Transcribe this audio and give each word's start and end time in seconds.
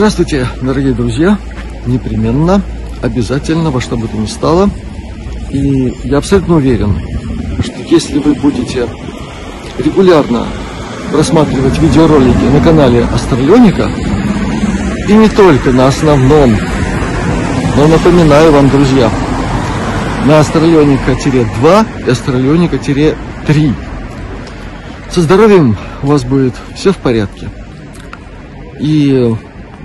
Здравствуйте, 0.00 0.48
дорогие 0.62 0.94
друзья! 0.94 1.38
Непременно, 1.84 2.62
обязательно, 3.02 3.70
во 3.70 3.82
что 3.82 3.98
бы 3.98 4.08
то 4.08 4.16
ни 4.16 4.24
стало. 4.24 4.70
И 5.50 5.94
я 6.04 6.16
абсолютно 6.16 6.56
уверен, 6.56 6.98
что 7.62 7.74
если 7.82 8.18
вы 8.18 8.32
будете 8.32 8.88
регулярно 9.76 10.46
просматривать 11.12 11.78
видеоролики 11.80 12.44
на 12.44 12.60
канале 12.62 13.04
Астралионика, 13.14 13.90
и 15.06 15.12
не 15.12 15.28
только 15.28 15.70
на 15.70 15.88
основном, 15.88 16.56
но 17.76 17.86
напоминаю 17.86 18.52
вам, 18.52 18.70
друзья, 18.70 19.10
на 20.24 20.40
Астралионика-2 20.40 21.86
и 22.06 22.10
Астралионика-3. 22.10 23.74
Со 25.10 25.20
здоровьем 25.20 25.76
у 26.02 26.06
вас 26.06 26.24
будет 26.24 26.54
все 26.74 26.90
в 26.90 26.96
порядке. 26.96 27.50
И 28.80 29.36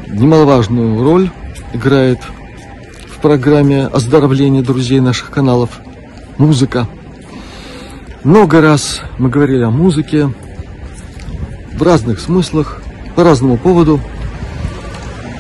немаловажную 0.08 1.04
роль 1.04 1.30
играет 1.74 2.20
в 3.08 3.22
программе 3.22 3.86
оздоровления 3.86 4.62
друзей 4.62 5.00
наших 5.00 5.32
каналов 5.32 5.80
музыка. 6.38 6.88
Много 8.24 8.62
раз 8.62 9.02
мы 9.18 9.30
говорили 9.30 9.64
о 9.64 9.70
музыке 9.70 10.30
в 11.74 11.84
разных 11.84 12.20
смыслах, 12.20 12.82
по 13.16 13.24
разному 13.24 13.58
поводу. 13.58 14.00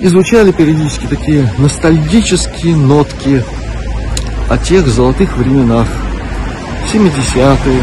И 0.02 0.08
звучали 0.08 0.52
периодически 0.52 1.08
такие 1.08 1.52
ностальгические 1.58 2.76
нотки 2.76 3.44
о 4.50 4.58
тех 4.58 4.88
золотых 4.88 5.38
временах. 5.38 5.88
70-е, 6.94 7.82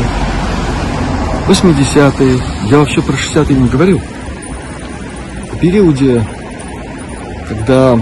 80-е, 1.48 2.40
я 2.70 2.78
вообще 2.78 3.02
про 3.02 3.14
60-е 3.14 3.56
не 3.56 3.68
говорю. 3.68 4.00
В 5.52 5.58
периоде 5.58 6.24
когда 7.52 7.98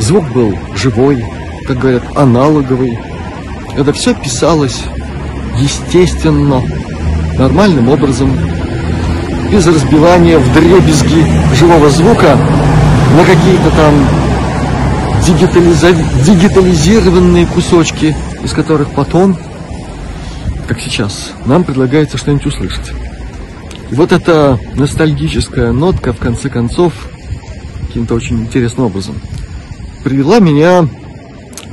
звук 0.00 0.26
был 0.32 0.56
живой, 0.74 1.22
как 1.66 1.78
говорят, 1.78 2.02
аналоговый, 2.16 2.98
когда 3.76 3.92
все 3.92 4.14
писалось 4.14 4.80
естественно, 5.58 6.62
нормальным 7.38 7.90
образом, 7.90 8.30
без 9.50 9.66
разбивания 9.66 10.38
в 10.38 10.52
дребезги 10.54 11.26
живого 11.56 11.90
звука 11.90 12.38
на 13.16 13.24
какие-то 13.24 13.70
там 13.76 13.94
дигитализа... 15.26 15.92
дигитализированные 16.24 17.46
кусочки, 17.46 18.16
из 18.42 18.52
которых 18.52 18.92
потом, 18.92 19.36
как 20.66 20.80
сейчас, 20.80 21.32
нам 21.44 21.64
предлагается 21.64 22.16
что-нибудь 22.16 22.46
услышать. 22.46 22.92
И 23.90 23.94
вот 23.94 24.10
эта 24.10 24.58
ностальгическая 24.74 25.70
нотка, 25.72 26.14
в 26.14 26.18
конце 26.18 26.48
концов, 26.48 26.94
каким-то 27.92 28.14
очень 28.14 28.40
интересным 28.40 28.86
образом. 28.86 29.14
Привела 30.02 30.38
меня 30.38 30.88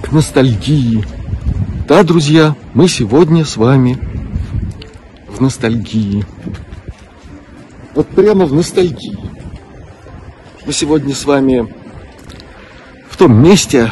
к 0.04 0.12
ностальгии. 0.12 1.02
Да, 1.88 2.04
друзья, 2.04 2.58
мы 2.74 2.90
сегодня 2.90 3.46
с 3.46 3.56
вами 3.56 3.98
в 5.30 5.40
ностальгии. 5.40 6.26
Вот 7.96 8.06
прямо 8.10 8.46
в 8.46 8.54
ностальгии. 8.54 9.18
Мы 10.66 10.74
сегодня 10.74 11.16
с 11.16 11.24
вами 11.24 11.74
в 13.10 13.16
том 13.16 13.42
месте, 13.42 13.90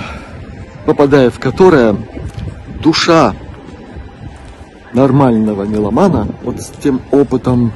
попадая 0.86 1.30
в 1.30 1.40
которое 1.40 1.96
душа 2.84 3.36
нормального 4.92 5.64
меломана, 5.64 6.28
вот 6.44 6.60
с 6.60 6.74
тем 6.84 7.00
опытом 7.12 7.72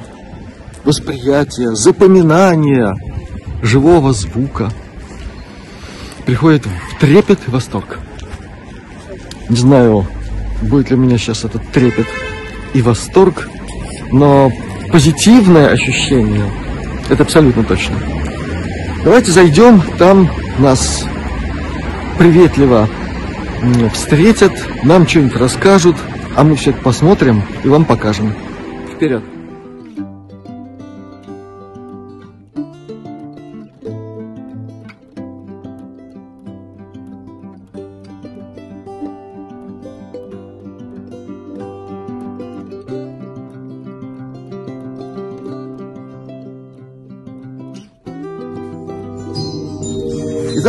восприятия, 0.84 1.74
запоминания, 1.74 2.94
живого 3.62 4.12
звука 4.12 4.70
приходит 6.26 6.66
в 6.66 7.00
трепет 7.00 7.38
и 7.46 7.50
восторг. 7.50 7.98
Не 9.48 9.56
знаю, 9.56 10.06
будет 10.60 10.90
ли 10.90 10.96
у 10.96 10.98
меня 10.98 11.16
сейчас 11.16 11.44
этот 11.44 11.66
трепет 11.72 12.06
и 12.74 12.82
восторг, 12.82 13.48
но 14.10 14.52
позитивное 14.90 15.68
ощущение, 15.68 16.50
это 17.08 17.22
абсолютно 17.22 17.64
точно. 17.64 17.96
Давайте 19.04 19.32
зайдем, 19.32 19.82
там 19.98 20.30
нас 20.58 21.04
приветливо 22.18 22.88
встретят, 23.92 24.52
нам 24.84 25.06
что-нибудь 25.06 25.36
расскажут, 25.36 25.96
а 26.36 26.44
мы 26.44 26.56
все 26.56 26.70
это 26.70 26.80
посмотрим 26.80 27.42
и 27.64 27.68
вам 27.68 27.84
покажем. 27.84 28.32
Вперед! 28.94 29.22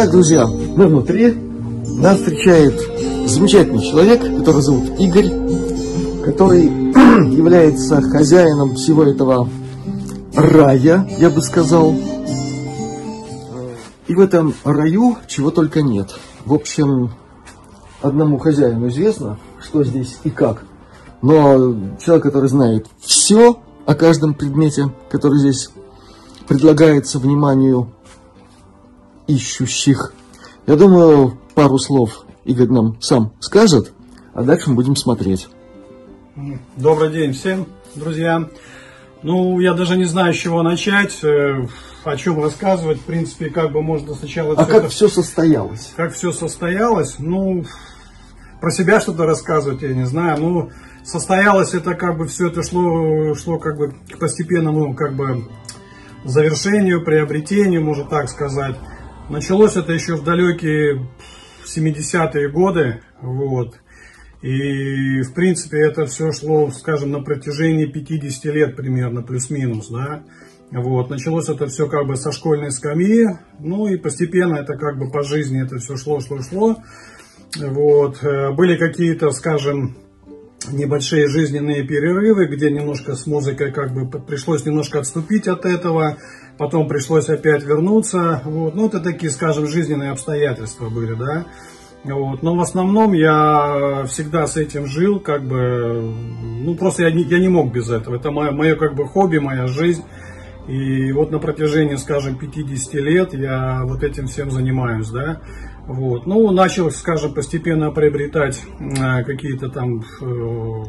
Итак, 0.04 0.12
друзья, 0.12 0.46
мы 0.46 0.88
внутри. 0.88 1.32
Нас 1.32 2.18
встречает 2.18 2.78
замечательный 3.26 3.82
человек, 3.82 4.20
который 4.38 4.62
зовут 4.62 5.00
Игорь, 5.00 5.30
который 6.26 6.66
является 7.34 8.02
хозяином 8.02 8.76
всего 8.76 9.06
этого 9.06 9.48
рая, 10.36 11.08
я 11.20 11.30
бы 11.30 11.42
сказал. 11.42 11.96
И 14.10 14.14
в 14.14 14.20
этом 14.20 14.54
раю 14.66 15.20
чего 15.28 15.52
только 15.52 15.82
нет. 15.82 16.10
В 16.44 16.54
общем, 16.54 17.12
одному 18.02 18.40
хозяину 18.40 18.90
известно, 18.90 19.40
что 19.62 19.86
здесь 19.86 20.18
и 20.26 20.30
как. 20.30 20.66
Но 21.22 21.78
человек, 22.04 22.24
который 22.24 22.50
знает 22.50 22.88
все 23.00 23.58
о 23.86 23.96
каждом 23.96 24.34
предмете, 24.34 24.94
который 25.10 25.40
здесь 25.40 25.70
предлагается 26.46 27.20
вниманию 27.20 27.88
ищущих. 29.28 30.14
Я 30.68 30.76
думаю, 30.76 31.38
пару 31.56 31.78
слов 31.78 32.26
Игорь 32.46 32.70
нам 32.70 33.02
сам 33.02 33.34
скажет, 33.40 33.94
а 34.34 34.44
дальше 34.44 34.70
мы 34.70 34.76
будем 34.76 34.96
смотреть. 34.96 35.48
Добрый 36.78 37.12
день 37.12 37.34
всем, 37.34 37.68
друзья. 37.96 38.50
Ну, 39.22 39.60
я 39.60 39.74
даже 39.74 39.96
не 39.98 40.06
знаю, 40.06 40.34
с 40.34 40.38
чего 40.38 40.64
начать, 40.64 41.24
э, 41.24 41.66
о 42.04 42.18
чем 42.18 42.44
рассказывать. 42.44 43.00
В 43.00 43.04
принципе, 43.04 43.50
как 43.50 43.72
бы 43.72 43.82
можно 43.82 44.16
сначала... 44.16 44.54
А 44.54 44.64
все 44.64 44.66
как 44.66 44.84
это... 44.84 44.90
все 44.90 45.08
состоялось? 45.08 45.94
Как 45.96 46.14
все 46.14 46.34
состоялось? 46.34 47.16
Ну, 47.20 47.64
про 48.60 48.72
себя 48.72 49.00
что-то 49.00 49.26
рассказывать, 49.26 49.82
я 49.82 49.94
не 49.94 50.06
знаю. 50.06 50.42
Ну, 50.42 50.70
состоялось 51.04 51.74
это 51.74 51.96
как 51.96 52.18
бы 52.18 52.28
все 52.28 52.48
это 52.48 52.64
шло, 52.64 53.34
шло 53.36 53.60
как 53.60 53.78
бы 53.78 53.94
к 54.12 54.20
постепенному 54.20 54.94
как 54.94 55.16
бы 55.16 55.46
завершению, 56.26 57.04
приобретению, 57.04 57.84
можно 57.84 58.06
так 58.06 58.30
сказать. 58.30 58.76
Началось 59.34 59.76
это 59.76 59.94
еще 59.94 60.16
в 60.16 60.24
далекие 60.24 61.08
70-е 61.66 62.52
годы, 62.52 63.02
вот. 63.20 63.80
И, 64.44 65.24
в 65.24 65.34
принципе, 65.34 65.80
это 65.80 66.06
все 66.06 66.32
шло, 66.32 66.70
скажем, 66.70 67.10
на 67.10 67.20
протяжении 67.20 67.88
50 67.88 68.46
лет 68.54 68.76
примерно, 68.76 69.24
плюс-минус, 69.24 69.88
да. 69.90 70.24
Вот, 70.70 71.10
началось 71.10 71.50
это 71.50 71.66
все 71.66 71.90
как 71.90 72.06
бы 72.06 72.16
со 72.16 72.32
школьной 72.32 72.72
скамьи, 72.72 73.26
ну 73.60 73.88
и 73.88 73.98
постепенно 73.98 74.58
это 74.58 74.78
как 74.78 75.00
бы 75.00 75.10
по 75.10 75.24
жизни 75.24 75.64
это 75.64 75.80
все 75.80 75.98
шло, 75.98 76.20
шло, 76.20 76.40
шло. 76.44 76.78
Вот, 77.56 78.24
э, 78.24 78.52
были 78.52 78.78
какие-то, 78.78 79.32
скажем, 79.32 79.98
небольшие 80.72 81.28
жизненные 81.28 81.84
перерывы, 81.84 82.48
где 82.48 82.72
немножко 82.72 83.16
с 83.16 83.28
музыкой 83.28 83.72
как 83.72 83.94
бы 83.94 84.08
пришлось 84.20 84.66
немножко 84.66 85.00
отступить 85.00 85.48
от 85.48 85.66
этого, 85.66 86.18
потом 86.58 86.88
пришлось 86.88 87.30
опять 87.30 87.64
вернуться. 87.64 88.42
Вот. 88.46 88.76
Ну, 88.76 88.88
это 88.88 89.00
такие, 89.00 89.32
скажем, 89.32 89.68
жизненные 89.68 90.12
обстоятельства 90.12 90.90
были, 90.90 91.14
да. 91.14 91.46
Вот. 92.04 92.44
Но 92.44 92.56
в 92.56 92.62
основном 92.62 93.14
я 93.14 94.06
всегда 94.08 94.46
с 94.46 94.58
этим 94.58 94.86
жил, 94.88 95.20
как 95.20 95.44
бы, 95.44 96.14
ну 96.64 96.76
просто 96.76 97.04
я 97.04 97.12
не, 97.12 97.24
я 97.24 97.40
не 97.40 97.48
мог 97.48 97.72
без 97.72 97.90
этого. 97.90 98.16
Это 98.16 98.32
мое, 98.32 98.52
мое 98.52 98.76
как 98.76 98.96
бы 98.96 99.08
хобби, 99.08 99.38
моя 99.38 99.68
жизнь. 99.68 100.04
И 100.68 101.12
вот 101.12 101.32
на 101.32 101.40
протяжении, 101.40 101.96
скажем, 101.96 102.38
50 102.38 102.94
лет 102.96 103.34
я 103.34 103.82
вот 103.84 104.04
этим 104.04 104.28
всем 104.28 104.52
занимаюсь, 104.52 105.10
да. 105.10 105.42
Вот. 105.88 106.26
Ну, 106.26 106.50
начал, 106.52 106.90
скажем, 106.92 107.34
постепенно 107.34 107.92
приобретать 107.92 108.62
э, 108.80 109.24
какие-то 109.24 109.70
там 109.70 110.02
э, 110.22 110.84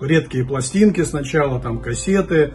редкие 0.00 0.44
пластинки 0.44 1.04
сначала, 1.04 1.60
там 1.60 1.78
кассеты. 1.80 2.54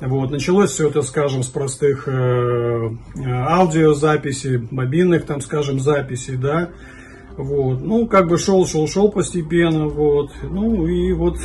Вот. 0.00 0.30
Началось 0.30 0.70
все 0.70 0.88
это, 0.88 1.02
скажем, 1.02 1.42
с 1.42 1.48
простых 1.48 2.08
э, 2.08 2.90
аудиозаписей, 3.26 4.66
мобильных, 4.70 5.26
там, 5.26 5.42
скажем, 5.42 5.80
записей, 5.80 6.36
да. 6.36 6.70
Вот. 7.36 7.82
Ну, 7.82 8.06
как 8.06 8.28
бы 8.28 8.38
шел, 8.38 8.66
шел, 8.66 8.88
шел 8.88 9.10
постепенно, 9.10 9.86
вот. 9.86 10.30
Ну, 10.42 10.86
и 10.86 11.12
вот 11.12 11.36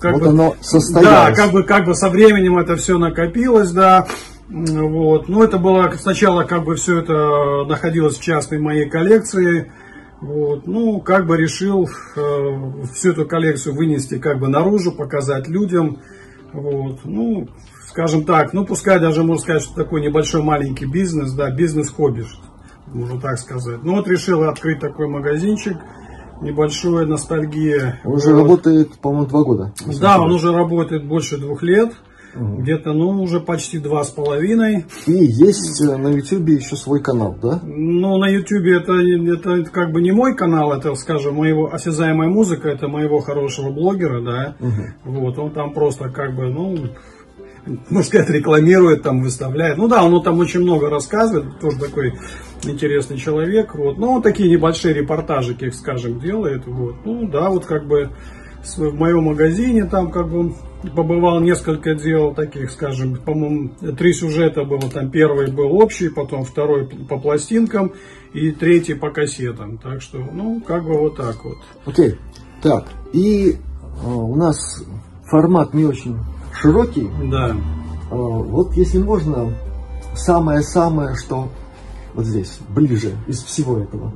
как 0.00 0.14
вот 0.14 0.22
бы... 0.22 0.28
оно 0.28 0.56
состоялось. 0.60 1.36
Да, 1.36 1.42
как 1.42 1.52
бы, 1.52 1.64
как 1.64 1.84
бы 1.84 1.94
со 1.94 2.10
временем 2.10 2.58
это 2.58 2.76
все 2.76 2.96
накопилось, 2.96 3.72
да. 3.72 4.06
Вот. 4.48 5.28
Ну, 5.28 5.42
это 5.42 5.58
было 5.58 5.92
сначала 5.98 6.44
как 6.44 6.64
бы 6.64 6.76
все 6.76 6.98
это 7.00 7.64
находилось 7.66 8.16
в 8.16 8.22
частной 8.22 8.58
моей 8.58 8.88
коллекции. 8.88 9.72
Вот. 10.20 10.66
Ну, 10.66 11.00
как 11.00 11.26
бы 11.26 11.36
решил 11.36 11.88
э, 12.16 12.84
всю 12.92 13.12
эту 13.12 13.26
коллекцию 13.26 13.74
вынести 13.74 14.18
как 14.18 14.40
бы 14.40 14.48
наружу, 14.48 14.92
показать 14.92 15.48
людям. 15.48 15.98
Вот. 16.52 17.00
Ну, 17.04 17.48
скажем 17.86 18.24
так, 18.24 18.52
ну, 18.52 18.64
пускай 18.64 18.98
даже 18.98 19.22
можно 19.22 19.42
сказать, 19.42 19.62
что 19.62 19.74
такой 19.74 20.00
небольшой 20.00 20.42
маленький 20.42 20.86
бизнес, 20.86 21.32
да, 21.32 21.50
бизнес-хобби, 21.50 22.24
можно 22.86 23.20
так 23.20 23.38
сказать. 23.38 23.82
Ну, 23.82 23.96
вот 23.96 24.08
решил 24.08 24.42
открыть 24.44 24.80
такой 24.80 25.08
магазинчик, 25.08 25.76
небольшая 26.40 27.04
ностальгия. 27.06 28.00
Он 28.04 28.14
уже 28.14 28.32
вот. 28.32 28.42
работает, 28.42 28.98
по-моему, 28.98 29.26
два 29.26 29.44
года. 29.44 29.72
Да, 30.00 30.20
он 30.20 30.32
уже 30.32 30.52
работает 30.52 31.06
больше 31.06 31.36
двух 31.36 31.62
лет. 31.62 31.92
Где-то, 32.38 32.92
ну, 32.92 33.22
уже 33.22 33.40
почти 33.40 33.78
два 33.78 34.04
с 34.04 34.10
половиной. 34.10 34.84
И 35.06 35.12
есть 35.12 35.80
э, 35.80 35.96
на 35.96 36.08
YouTube 36.08 36.48
еще 36.48 36.76
свой 36.76 37.02
канал, 37.02 37.36
да? 37.40 37.60
Ну, 37.64 38.18
на 38.18 38.28
YouTube 38.28 38.66
это, 38.66 38.92
это 38.94 39.70
как 39.70 39.92
бы 39.92 40.00
не 40.00 40.12
мой 40.12 40.34
канал, 40.36 40.72
это, 40.72 40.94
скажем, 40.94 41.36
моего 41.36 41.72
осязаемая 41.72 42.28
музыка, 42.28 42.68
это 42.68 42.88
моего 42.88 43.20
хорошего 43.20 43.70
блогера, 43.70 44.20
да. 44.20 44.56
Угу. 44.60 45.20
Вот, 45.20 45.38
он 45.38 45.52
там 45.52 45.72
просто 45.72 46.08
как 46.10 46.34
бы, 46.34 46.48
ну, 46.48 46.76
можно 47.90 48.02
сказать, 48.02 48.30
рекламирует, 48.30 49.02
там 49.02 49.22
выставляет. 49.22 49.76
Ну 49.76 49.88
да, 49.88 50.04
он 50.04 50.22
там 50.22 50.38
очень 50.38 50.60
много 50.60 50.88
рассказывает, 50.88 51.58
тоже 51.60 51.78
такой 51.78 52.14
интересный 52.62 53.18
человек. 53.18 53.74
Вот. 53.74 53.98
Ну, 53.98 54.14
вот 54.14 54.22
такие 54.22 54.50
небольшие 54.50 54.94
репортажики, 54.94 55.70
скажем, 55.70 56.18
делает. 56.20 56.66
Вот. 56.66 56.96
Ну 57.04 57.28
да, 57.28 57.50
вот 57.50 57.66
как 57.66 57.86
бы 57.86 58.10
в 58.76 58.94
моем 58.94 59.24
магазине 59.24 59.84
там 59.84 60.10
как 60.10 60.28
бы 60.28 60.54
побывал 60.94 61.40
несколько 61.40 61.94
дел 61.94 62.34
таких, 62.34 62.70
скажем, 62.70 63.16
по-моему, 63.16 63.70
три 63.96 64.12
сюжета 64.12 64.64
было. 64.64 64.82
Там 64.82 65.10
первый 65.10 65.50
был 65.50 65.72
общий, 65.80 66.08
потом 66.08 66.44
второй 66.44 66.86
по 66.86 67.18
пластинкам 67.18 67.92
и 68.32 68.50
третий 68.52 68.94
по 68.94 69.10
кассетам. 69.10 69.78
Так 69.78 70.02
что, 70.02 70.18
ну, 70.18 70.60
как 70.60 70.84
бы 70.84 70.98
вот 70.98 71.16
так 71.16 71.44
вот. 71.44 71.58
Окей. 71.86 72.10
Okay. 72.10 72.18
Так, 72.62 72.88
и 73.12 73.52
э, 73.52 73.56
у 74.04 74.34
нас 74.34 74.82
формат 75.24 75.74
не 75.74 75.84
очень 75.84 76.16
широкий. 76.52 77.08
Да. 77.30 77.50
Э, 77.50 77.54
вот 78.10 78.74
если 78.74 78.98
можно, 78.98 79.54
самое-самое, 80.14 81.16
что 81.16 81.48
вот 82.14 82.26
здесь, 82.26 82.58
ближе 82.68 83.12
из 83.26 83.42
всего 83.42 83.78
этого 83.78 84.12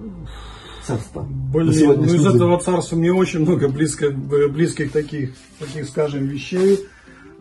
царства. 0.84 1.26
Блин, 1.29 1.96
ну 1.96 2.05
из 2.05 2.26
этого 2.26 2.58
царства 2.61 2.96
мне 2.96 3.12
очень 3.12 3.40
много 3.40 3.69
близко, 3.69 4.11
близких 4.11 4.93
таких, 4.93 5.31
таких, 5.58 5.88
скажем, 5.88 6.26
вещей. 6.26 6.81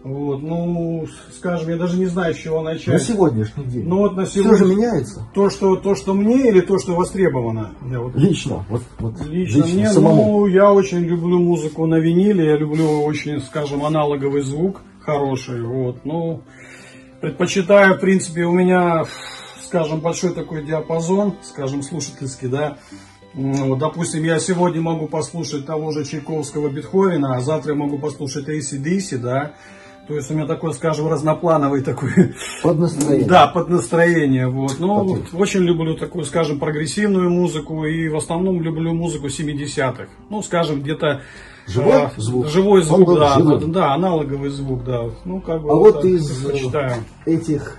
Вот, 0.03 0.41
ну, 0.41 1.05
скажем, 1.37 1.69
я 1.69 1.77
даже 1.77 1.95
не 1.99 2.07
знаю, 2.07 2.33
с 2.33 2.37
чего 2.37 2.63
начать. 2.63 2.87
На 2.87 2.99
сегодняшний 2.99 3.65
день. 3.65 3.87
Ну 3.87 3.97
вот 3.97 4.15
на 4.15 4.25
сегодня. 4.25 4.55
Все 4.55 4.65
же 4.65 4.75
меняется. 4.75 5.27
То, 5.35 5.51
что, 5.51 5.75
то, 5.75 5.93
что 5.93 6.15
мне 6.15 6.49
или 6.49 6.61
то, 6.61 6.79
что 6.79 6.95
востребовано? 6.95 7.75
Я 7.87 7.99
вот... 7.99 8.15
Лично. 8.15 8.65
Вот, 8.67 8.81
вот, 8.97 9.21
лично, 9.27 9.57
лично 9.57 9.75
мне, 9.75 9.89
самому. 9.91 10.39
ну, 10.39 10.47
я 10.47 10.73
очень 10.73 11.01
люблю 11.01 11.37
музыку 11.37 11.85
на 11.85 11.99
виниле, 11.99 12.45
я 12.45 12.57
люблю 12.57 13.03
очень, 13.03 13.41
скажем, 13.41 13.85
аналоговый 13.85 14.41
звук 14.41 14.81
хороший. 15.01 15.61
Вот, 15.61 16.03
ну, 16.03 16.43
предпочитаю, 17.21 17.95
в 17.95 17.99
принципе, 17.99 18.45
у 18.45 18.53
меня, 18.53 19.05
скажем, 19.63 19.99
большой 19.99 20.33
такой 20.33 20.63
диапазон, 20.65 21.35
скажем, 21.43 21.83
слушательский, 21.83 22.47
да. 22.47 22.77
Ну, 23.33 23.75
допустим, 23.75 24.23
я 24.23 24.39
сегодня 24.39 24.81
могу 24.81 25.07
послушать 25.07 25.65
того 25.65 25.91
же 25.91 26.03
Чайковского 26.03 26.69
Бетховена, 26.69 27.35
а 27.35 27.41
завтра 27.41 27.71
я 27.71 27.77
могу 27.77 27.97
послушать 27.97 28.49
ACDC, 28.49 29.17
да. 29.17 29.53
То 30.07 30.15
есть 30.15 30.29
у 30.29 30.33
меня 30.33 30.45
такой, 30.45 30.73
скажем, 30.73 31.07
разноплановый 31.07 31.81
такой... 31.81 32.11
Под 32.63 32.79
настроение. 32.79 33.27
Да, 33.27 33.47
под 33.47 33.69
настроение. 33.69 34.47
Вот. 34.49 34.77
Но 34.79 35.05
вот, 35.05 35.27
очень 35.33 35.61
люблю 35.61 35.95
такую, 35.95 36.25
скажем, 36.25 36.59
прогрессивную 36.59 37.29
музыку 37.29 37.85
и 37.85 38.09
в 38.09 38.17
основном 38.17 38.61
люблю 38.61 38.93
музыку 38.93 39.27
70-х. 39.27 40.07
Ну, 40.29 40.41
скажем, 40.41 40.81
где-то... 40.81 41.21
Живой 41.67 42.03
а, 42.03 42.11
звук? 42.17 42.47
Живой 42.47 42.81
звук, 42.81 43.19
да, 43.19 43.35
живой. 43.35 43.65
да, 43.67 43.93
аналоговый 43.93 44.49
звук, 44.49 44.83
да. 44.83 45.03
Ну, 45.23 45.39
как 45.39 45.61
бы, 45.61 45.69
а 45.69 45.75
вот, 45.75 45.95
вот 45.95 46.05
из 46.05 46.45
этих 47.25 47.77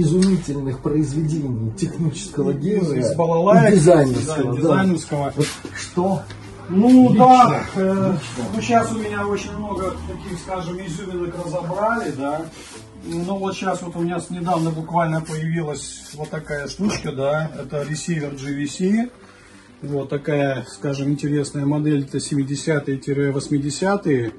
изумительных 0.00 0.80
произведений 0.80 1.72
технического 1.72 2.52
гения 2.52 3.00
из 3.00 3.14
балалайк, 3.14 3.74
дизайнерского. 3.74 4.54
Да, 4.54 4.60
дизайнерского. 4.60 5.24
Да. 5.26 5.32
Вот 5.36 5.46
что? 5.76 6.22
Ну 6.68 7.10
лично, 7.10 7.26
да, 7.26 7.64
э, 7.76 8.16
ну 8.54 8.60
сейчас 8.60 8.90
у 8.90 8.98
меня 8.98 9.26
очень 9.26 9.56
много 9.56 9.94
таких, 10.08 10.38
скажем, 10.40 10.84
изюминок 10.84 11.34
разобрали, 11.44 12.10
да. 12.10 12.46
Ну 13.04 13.36
вот 13.36 13.54
сейчас 13.54 13.82
вот 13.82 13.94
у 13.94 14.00
меня 14.00 14.20
недавно 14.30 14.70
буквально 14.70 15.20
появилась 15.20 16.10
вот 16.14 16.30
такая 16.30 16.66
штучка, 16.66 17.12
да, 17.12 17.52
это 17.56 17.82
ресивер 17.82 18.32
GVC. 18.32 19.10
Вот 19.82 20.08
такая, 20.08 20.66
скажем, 20.68 21.10
интересная 21.10 21.66
модель, 21.66 22.02
это 22.02 22.18
70-80-е. 22.18 24.32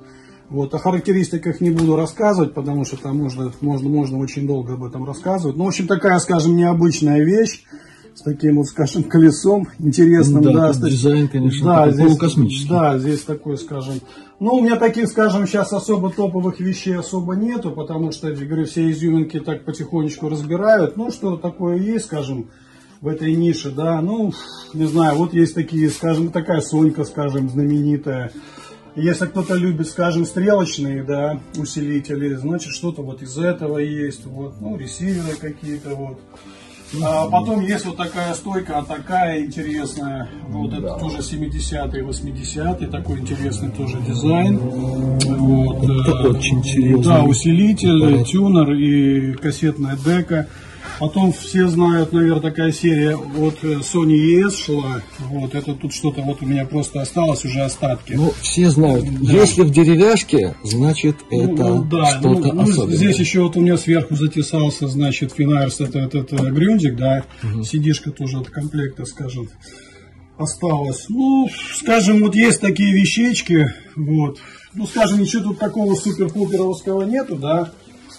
Вот, 0.49 0.73
о 0.73 0.77
характеристиках 0.77 1.59
не 1.59 1.71
буду 1.71 1.97
рассказывать, 1.97 2.53
потому 2.53 2.85
что 2.85 2.95
там 2.95 3.17
можно, 3.17 3.51
можно, 3.59 3.89
можно 3.89 4.17
очень 4.17 4.47
долго 4.47 4.73
об 4.73 4.83
этом 4.85 5.03
рассказывать. 5.05 5.57
Ну, 5.57 5.65
в 5.65 5.67
общем, 5.67 5.87
такая, 5.87 6.17
скажем, 6.19 6.55
необычная 6.55 7.21
вещь 7.21 7.65
с 8.15 8.21
таким 8.21 8.55
вот, 8.55 8.67
скажем, 8.67 9.03
колесом 9.03 9.67
интересным. 9.77 10.41
Да, 10.41 10.73
да 10.73 10.89
дизайн, 10.89 11.27
конечно, 11.27 11.65
да, 11.65 11.91
здесь, 11.91 12.05
полукосмический. 12.05 12.69
Да, 12.69 12.97
здесь 12.97 13.21
такой, 13.23 13.57
скажем. 13.57 13.95
Ну, 14.39 14.55
у 14.55 14.61
меня 14.61 14.77
таких, 14.77 15.09
скажем, 15.09 15.45
сейчас 15.45 15.73
особо 15.73 16.11
топовых 16.11 16.61
вещей 16.61 16.95
особо 16.95 17.35
нету, 17.35 17.71
потому 17.71 18.13
что, 18.13 18.31
говорю, 18.31 18.65
все 18.65 18.89
изюминки 18.89 19.41
так 19.41 19.65
потихонечку 19.65 20.29
разбирают. 20.29 20.95
Ну, 20.95 21.11
что 21.11 21.35
такое 21.35 21.77
есть, 21.77 22.05
скажем, 22.05 22.49
в 23.01 23.07
этой 23.07 23.35
нише, 23.35 23.69
да. 23.69 24.01
Ну, 24.01 24.33
не 24.73 24.85
знаю, 24.85 25.17
вот 25.17 25.33
есть 25.33 25.53
такие, 25.53 25.89
скажем, 25.89 26.29
такая 26.29 26.61
Сонька, 26.61 27.03
скажем, 27.03 27.49
знаменитая. 27.49 28.31
Если 28.97 29.27
кто-то 29.27 29.53
любит, 29.53 29.87
скажем, 29.87 30.25
стрелочные, 30.25 31.03
да, 31.03 31.39
усилители, 31.55 32.33
значит 32.33 32.73
что-то 32.73 33.03
вот 33.03 33.21
из 33.21 33.37
этого 33.37 33.77
есть, 33.77 34.25
вот, 34.25 34.59
ну, 34.59 34.75
ресиверы 34.75 35.35
какие-то, 35.39 35.93
вот. 35.93 36.19
А 37.03 37.27
потом 37.27 37.61
есть 37.61 37.85
вот 37.85 37.97
такая 37.97 38.33
стойка, 38.33 38.79
а 38.79 38.83
такая 38.83 39.45
интересная, 39.45 40.29
вот 40.47 40.71
да. 40.71 40.77
это 40.77 40.95
тоже 40.95 41.17
70-е, 41.17 42.03
80-е, 42.03 42.87
такой 42.87 43.19
интересный 43.19 43.69
тоже 43.69 43.97
дизайн. 43.99 44.57
Вот, 44.57 45.83
это 45.83 46.29
очень 46.29 46.57
интересно. 46.57 47.03
Да, 47.03 47.23
усилитель, 47.23 48.23
тюнер 48.25 48.71
и 48.73 49.33
кассетная 49.33 49.95
дека. 50.03 50.47
Потом 50.99 51.33
все 51.33 51.67
знают, 51.67 52.13
наверное, 52.13 52.41
такая 52.41 52.71
серия 52.71 53.15
от 53.15 53.63
э, 53.63 53.79
Sony 53.79 54.41
ES 54.41 54.65
шла. 54.65 55.01
Вот, 55.19 55.55
это 55.55 55.73
тут 55.73 55.93
что-то 55.93 56.21
вот 56.21 56.41
у 56.41 56.45
меня 56.45 56.65
просто 56.65 57.01
осталось, 57.01 57.45
уже 57.45 57.61
остатки. 57.61 58.13
Ну, 58.13 58.33
все 58.41 58.69
знают. 58.69 59.05
Да. 59.21 59.33
Если 59.33 59.61
в 59.61 59.71
деревяшке, 59.71 60.55
значит, 60.63 61.17
ну, 61.31 61.43
это 61.43 61.67
ну, 61.67 61.83
да, 61.83 62.05
что-то 62.05 62.53
ну, 62.53 62.61
особенное. 62.61 62.97
Здесь 62.97 63.19
еще 63.19 63.41
вот 63.41 63.57
у 63.57 63.61
меня 63.61 63.77
сверху 63.77 64.15
затесался, 64.15 64.87
значит, 64.87 65.33
Финарс, 65.33 65.81
это 65.81 65.99
этот 65.99 66.27
это 66.33 66.51
грюндик, 66.51 66.95
да. 66.95 67.23
Угу. 67.43 67.63
Сидишка 67.63 68.11
тоже 68.11 68.37
от 68.39 68.49
комплекта, 68.49 69.05
скажем, 69.05 69.49
осталось. 70.37 71.05
Ну, 71.09 71.49
скажем, 71.75 72.21
вот 72.21 72.35
есть 72.35 72.61
такие 72.61 72.93
вещички, 72.93 73.73
вот. 73.95 74.39
Ну, 74.73 74.85
скажем, 74.85 75.19
ничего 75.19 75.43
тут 75.43 75.59
такого 75.59 75.95
супер-пуперовского 75.95 77.03
нету, 77.03 77.35
да. 77.35 77.71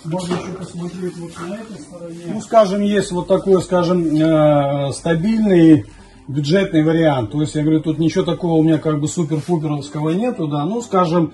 Можно 0.04 0.34
еще 0.34 0.52
посмотреть 0.52 1.16
вот 1.16 1.32
на 1.40 1.54
этой 1.54 1.80
стороне. 1.80 2.24
Ну, 2.32 2.40
скажем, 2.40 2.82
есть 2.82 3.10
вот 3.12 3.26
такой, 3.26 3.62
скажем, 3.62 4.04
э, 4.04 4.92
стабильный 4.92 5.86
бюджетный 6.28 6.84
вариант. 6.84 7.32
То 7.32 7.40
есть, 7.40 7.54
я 7.54 7.62
говорю, 7.62 7.80
тут 7.80 7.98
ничего 7.98 8.24
такого 8.24 8.54
у 8.54 8.62
меня 8.62 8.78
как 8.78 9.00
бы 9.00 9.08
супер-пуперовского 9.08 10.10
нету, 10.10 10.46
да. 10.46 10.64
Ну, 10.64 10.80
скажем, 10.82 11.32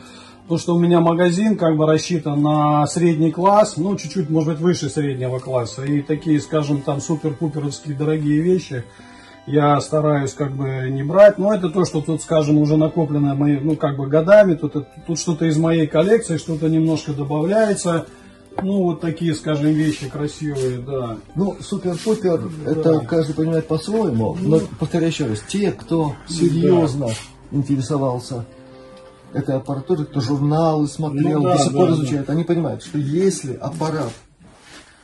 то, 0.49 0.59
что 0.59 0.75
у 0.75 0.79
меня 0.79 1.01
магазин 1.01 1.57
как 1.57 1.77
бы 1.77 1.87
рассчитан 1.87 2.43
на 2.43 2.87
средний 2.87 3.33
класс, 3.33 3.77
ну, 3.77 3.97
чуть-чуть, 3.97 4.31
может 4.31 4.55
быть, 4.55 4.61
выше 4.61 4.89
среднего 4.89 5.39
класса. 5.39 5.85
И 5.85 6.03
такие, 6.03 6.41
скажем, 6.41 6.83
там 6.83 7.01
супер-пуперовские 7.01 7.97
дорогие 7.97 8.41
вещи 8.41 8.85
я 9.47 9.79
стараюсь 9.81 10.33
как 10.33 10.53
бы 10.53 10.89
не 10.91 11.03
брать. 11.03 11.39
Но 11.39 11.55
это 11.55 11.69
то, 11.71 11.85
что 11.85 12.01
тут, 12.01 12.23
скажем, 12.23 12.59
уже 12.59 12.77
накоплено 12.77 13.35
мои, 13.35 13.59
ну, 13.59 13.77
как 13.77 13.97
бы 13.97 14.07
годами. 14.07 14.55
Тут, 14.55 14.87
тут 15.07 15.19
что-то 15.19 15.45
из 15.47 15.59
моей 15.59 15.87
коллекции, 15.87 16.39
что-то 16.39 16.69
немножко 16.69 17.13
добавляется. 17.13 18.07
Ну, 18.63 18.83
вот 18.85 19.01
такие, 19.01 19.35
скажем, 19.35 19.67
вещи 19.73 20.09
красивые, 20.09 20.79
да. 20.79 21.19
Ну, 21.35 21.57
супер-пупер, 21.61 22.51
да. 22.65 22.71
это 22.71 23.01
каждый 23.01 23.35
понимает 23.35 23.67
по-своему. 23.67 24.37
Но, 24.41 24.61
повторяю 24.79 25.13
еще 25.13 25.27
раз, 25.27 25.41
те, 25.47 25.73
кто 25.73 26.15
серьезно 26.29 27.09
да. 27.09 27.59
интересовался 27.59 28.47
этой 29.33 29.57
аппаратурой, 29.57 30.07
кто 30.07 30.21
журналы 30.21 30.87
смотрел, 30.87 31.43
ну, 31.43 31.49
да, 31.49 31.57
до 31.57 31.63
сих 31.63 31.73
пор 31.73 31.89
да, 31.89 31.95
изучает, 31.95 32.27
да. 32.27 32.33
они 32.33 32.45
понимают, 32.45 32.83
что 32.83 32.99
если 32.99 33.55
аппарат 33.55 34.13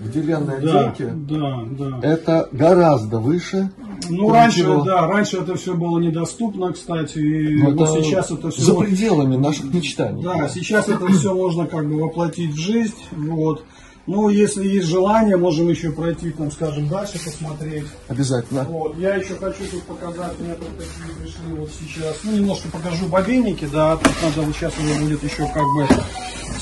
в 0.01 0.11
деревянной 0.11 0.57
отделке, 0.57 1.13
да, 1.13 1.65
да. 1.71 2.01
это 2.03 2.49
гораздо 2.53 3.19
выше. 3.19 3.71
Ну, 4.09 4.33
раньше, 4.33 4.61
чего... 4.61 4.83
да, 4.83 5.07
раньше 5.07 5.37
это 5.37 5.57
все 5.57 5.75
было 5.75 5.99
недоступно, 5.99 6.73
кстати, 6.73 7.19
и 7.19 7.63
но 7.63 7.71
но 7.71 7.87
сейчас 7.87 8.31
это 8.31 8.51
все... 8.51 8.63
За 8.63 8.75
пределами 8.75 9.37
наших 9.37 9.73
мечтаний. 9.73 10.23
Да, 10.23 10.49
сейчас 10.49 10.89
это 10.89 11.07
все 11.09 11.35
можно 11.35 11.67
как 11.67 11.87
бы 11.87 12.01
воплотить 12.01 12.53
в 12.53 12.59
жизнь, 12.59 12.95
вот. 13.13 13.63
Ну, 14.07 14.29
если 14.31 14.67
есть 14.67 14.89
желание, 14.89 15.37
можем 15.37 15.69
еще 15.69 15.93
пройти, 15.93 16.31
там, 16.31 16.51
скажем, 16.51 16.89
дальше 16.89 17.13
посмотреть. 17.23 17.85
Обязательно. 18.09 18.65
Вот, 18.65 18.99
я 18.99 19.15
еще 19.15 19.35
хочу 19.35 19.63
тут 19.71 19.83
показать, 19.83 20.37
мне 20.41 20.55
тут 20.55 20.69
такие 20.79 21.15
пришли 21.21 21.55
вот 21.57 21.71
сейчас. 21.79 22.17
Ну, 22.25 22.33
немножко 22.33 22.69
покажу 22.71 23.07
бобинники, 23.07 23.69
да, 23.71 23.97
тут 23.97 24.13
надо 24.23 24.41
вот 24.41 24.57
сейчас 24.57 24.73
уже 24.79 25.01
будет 25.01 25.23
еще 25.23 25.47
как 25.53 25.63
бы 25.63 25.87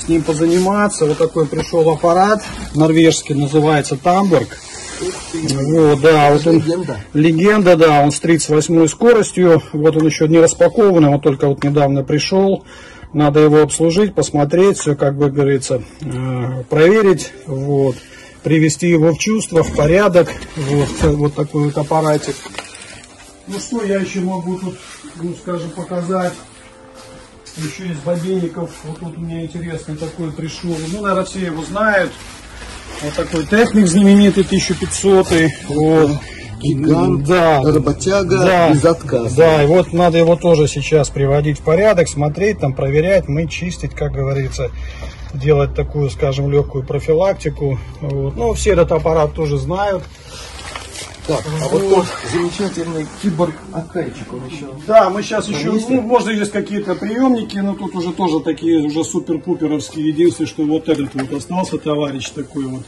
с 0.03 0.07
ним 0.07 0.23
позаниматься. 0.23 1.05
Вот 1.05 1.17
такой 1.17 1.45
пришел 1.45 1.89
аппарат, 1.89 2.43
норвежский, 2.75 3.35
называется 3.35 3.97
Тамберг. 3.97 4.57
Вот, 5.33 6.01
да, 6.01 6.31
вот 6.31 6.45
он, 6.45 6.57
Легенда. 6.57 6.99
легенда, 7.13 7.75
да, 7.77 8.01
он 8.01 8.11
с 8.11 8.19
38 8.19 8.87
скоростью, 8.87 9.63
вот 9.71 9.95
он 9.95 10.05
еще 10.05 10.27
не 10.27 10.39
распакованный, 10.39 11.07
он 11.09 11.21
только 11.21 11.47
вот 11.47 11.63
недавно 11.63 12.03
пришел, 12.03 12.65
надо 13.13 13.39
его 13.39 13.61
обслужить, 13.61 14.13
посмотреть, 14.13 14.77
все, 14.77 14.95
как 14.95 15.15
бы 15.15 15.29
говорится, 15.29 15.81
э, 16.01 16.63
проверить, 16.69 17.31
вот, 17.47 17.95
привести 18.43 18.89
его 18.89 19.13
в 19.13 19.17
чувство, 19.19 19.63
в 19.63 19.73
порядок, 19.73 20.33
вот, 20.57 20.89
вот 21.01 21.33
такой 21.33 21.65
вот 21.65 21.77
аппаратик. 21.77 22.35
Ну 23.47 23.57
что 23.57 23.83
я 23.83 23.99
еще 23.99 24.19
могу 24.19 24.57
тут, 24.57 24.75
ну 25.21 25.33
скажем, 25.41 25.69
показать? 25.71 26.33
Еще 27.63 27.91
из 27.91 27.97
бобейников, 27.99 28.71
вот 28.85 28.99
тут 28.99 29.17
у 29.17 29.21
меня 29.21 29.41
интересный 29.43 29.95
такой 29.95 30.31
пришел, 30.31 30.75
ну, 30.93 31.01
наверное, 31.01 31.25
все 31.25 31.39
его 31.39 31.63
знают, 31.63 32.11
вот 33.01 33.13
такой 33.13 33.45
техник 33.45 33.87
знаменитый 33.87 34.43
1500 34.43 35.27
вот. 35.69 36.11
Гигант, 36.61 37.23
Да, 37.25 37.61
работяга, 37.61 38.37
да, 38.37 38.73
без 38.73 38.83
отказа. 38.83 39.35
да, 39.35 39.63
и 39.63 39.67
вот 39.67 39.93
надо 39.93 40.17
его 40.17 40.35
тоже 40.35 40.67
сейчас 40.67 41.09
приводить 41.09 41.59
в 41.59 41.61
порядок, 41.61 42.09
смотреть, 42.09 42.59
там 42.59 42.73
проверять, 42.73 43.29
мы 43.29 43.47
чистить, 43.47 43.93
как 43.93 44.11
говорится, 44.11 44.69
делать 45.33 45.73
такую, 45.73 46.09
скажем, 46.09 46.49
легкую 46.51 46.83
профилактику. 46.83 47.79
Вот. 48.01 48.35
Ну, 48.35 48.53
все 48.53 48.71
этот 48.71 48.91
аппарат 48.91 49.33
тоже 49.33 49.57
знают. 49.57 50.03
Так, 51.29 51.45
а 51.61 51.67
вот 51.67 51.89
тот 51.93 52.05
замечательный 52.33 53.05
киборг 53.21 53.53
Акайчик, 53.71 54.33
он 54.33 54.47
еще... 54.47 54.65
Да, 54.87 55.11
мы 55.11 55.21
сейчас 55.21 55.47
еще, 55.47 55.71
ну, 55.71 56.01
может, 56.01 56.29
есть 56.29 56.51
какие-то 56.51 56.95
приемники, 56.95 57.55
но 57.59 57.75
тут 57.75 57.93
уже 57.95 58.13
тоже 58.13 58.39
такие 58.39 58.79
уже 58.81 59.03
супер-пуперовские. 59.03 60.07
Единственное, 60.07 60.47
что 60.47 60.63
вот 60.63 60.89
этот 60.89 61.13
вот 61.13 61.31
остался 61.31 61.77
товарищ 61.77 62.31
такой 62.31 62.63
вот. 62.65 62.83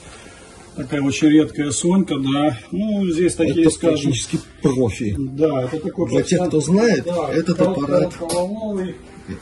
Такая 0.76 1.04
очень 1.04 1.28
редкая 1.28 1.70
Сонька, 1.70 2.16
да. 2.18 2.58
Ну, 2.72 3.08
здесь 3.12 3.36
такие, 3.36 3.62
Это 3.68 3.70
скажем, 3.76 4.02
практически 4.06 4.40
профи. 4.64 5.16
да, 5.20 5.66
это 5.66 5.80
такой 5.80 6.10
Для 6.10 6.24
тех, 6.24 6.48
кто 6.48 6.62
знает, 6.62 7.06
этот 7.06 7.60
корот- 7.60 7.78
аппарат-. 7.78 8.14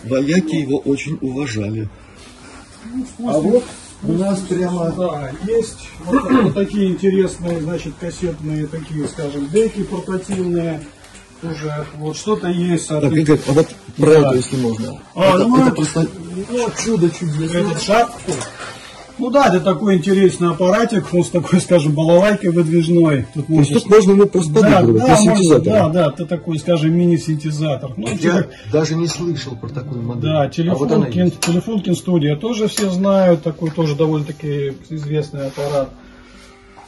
Вояки 0.04 0.56
его 0.58 0.78
очень 0.80 1.18
уважали. 1.22 1.88
Ну, 3.18 3.30
А 3.30 3.40
вот 3.40 3.64
у 4.04 4.14
нас 4.14 4.40
прямо... 4.40 4.92
Да, 4.92 5.32
есть 5.48 5.78
вот, 6.06 6.32
вот 6.32 6.54
такие 6.54 6.88
интересные, 6.92 7.62
значит, 7.62 7.94
кассетные 8.00 8.68
такие, 8.68 9.08
скажем, 9.08 9.50
деки 9.50 9.84
портативные. 9.84 10.82
Уже 11.42 11.86
вот 11.96 12.18
что-то 12.18 12.48
есть. 12.50 12.92
от 12.92 13.02
Так, 13.02 13.14
Игорь, 13.14 13.40
а 13.48 13.52
вот 13.54 13.68
про 13.96 14.06
Да. 14.12 14.20
это, 14.20 14.36
если 14.36 14.58
можно. 14.58 15.00
А, 15.16 15.36
это, 15.36 15.48
ну, 15.48 15.56
это 15.58 15.68
это- 15.68 15.76
просто 15.76 16.08
ну, 16.50 16.70
чудо 16.84 17.10
чудесное. 17.10 17.62
этот 17.62 17.82
шар. 17.82 18.10
Ну 19.20 19.30
да, 19.30 19.48
это 19.48 19.60
такой 19.60 19.98
интересный 19.98 20.50
аппаратик, 20.50 21.14
он 21.14 21.24
с 21.24 21.30
такой, 21.30 21.60
скажем, 21.62 21.94
балалайкой 21.94 22.52
выдвижной. 22.52 23.26
Тут 23.34 23.50
можно 23.50 23.80
тут 23.80 23.90
можно 23.90 24.12
ему 24.12 24.26
просто 24.26 24.54
да, 24.54 24.82
да, 24.82 24.82
на 24.82 25.16
синтезаторе. 25.18 25.72
да, 25.72 25.90
да, 25.90 26.08
это 26.14 26.26
такой, 26.26 26.58
скажем, 26.58 26.96
мини-синтезатор. 26.96 27.92
Ну, 27.98 28.08
Я 28.08 28.18
типа- 28.18 28.48
даже 28.72 28.96
не 28.96 29.08
слышал 29.08 29.56
про 29.56 29.68
такую 29.70 30.02
модель. 30.02 30.24
Да, 30.24 30.42
а 30.44 30.76
вот 30.76 30.92
она 30.92 31.06
телефон, 31.08 31.26
есть. 31.26 31.40
телефон 31.42 31.96
студия 31.96 32.36
тоже 32.36 32.68
все 32.68 32.90
знают, 32.90 33.44
такой 33.44 33.72
тоже 33.72 33.96
довольно-таки 33.96 34.74
известный 34.90 35.48
аппарат. 35.48 35.90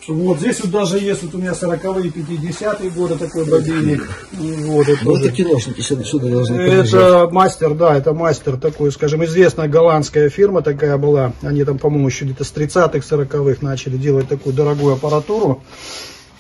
Вот 0.07 0.39
здесь 0.39 0.59
вот 0.61 0.71
даже 0.71 0.97
есть 0.97 1.21
вот 1.23 1.35
у 1.35 1.37
меня 1.37 1.51
40-е, 1.51 2.09
50-е 2.09 2.89
годы 2.89 3.17
такой 3.17 3.45
бобинник. 3.45 4.09
Вот, 4.31 4.87
это, 4.87 5.05
Ну, 5.05 5.15
это 5.15 5.31
киношники 5.31 5.81
сюда, 5.81 6.03
сюда 6.03 6.29
должны 6.29 6.57
приезжать. 6.57 6.93
это 6.93 7.29
мастер, 7.31 7.75
да, 7.75 7.95
это 7.95 8.13
мастер 8.13 8.57
такой, 8.57 8.91
скажем, 8.91 9.23
известная 9.25 9.67
голландская 9.67 10.29
фирма 10.29 10.63
такая 10.63 10.97
была. 10.97 11.33
Они 11.43 11.63
там, 11.63 11.77
по-моему, 11.77 12.07
еще 12.07 12.25
где-то 12.25 12.43
с 12.43 12.51
30-х, 12.51 12.97
40-х 12.97 13.57
начали 13.61 13.97
делать 13.97 14.27
такую 14.27 14.55
дорогую 14.55 14.95
аппаратуру. 14.95 15.63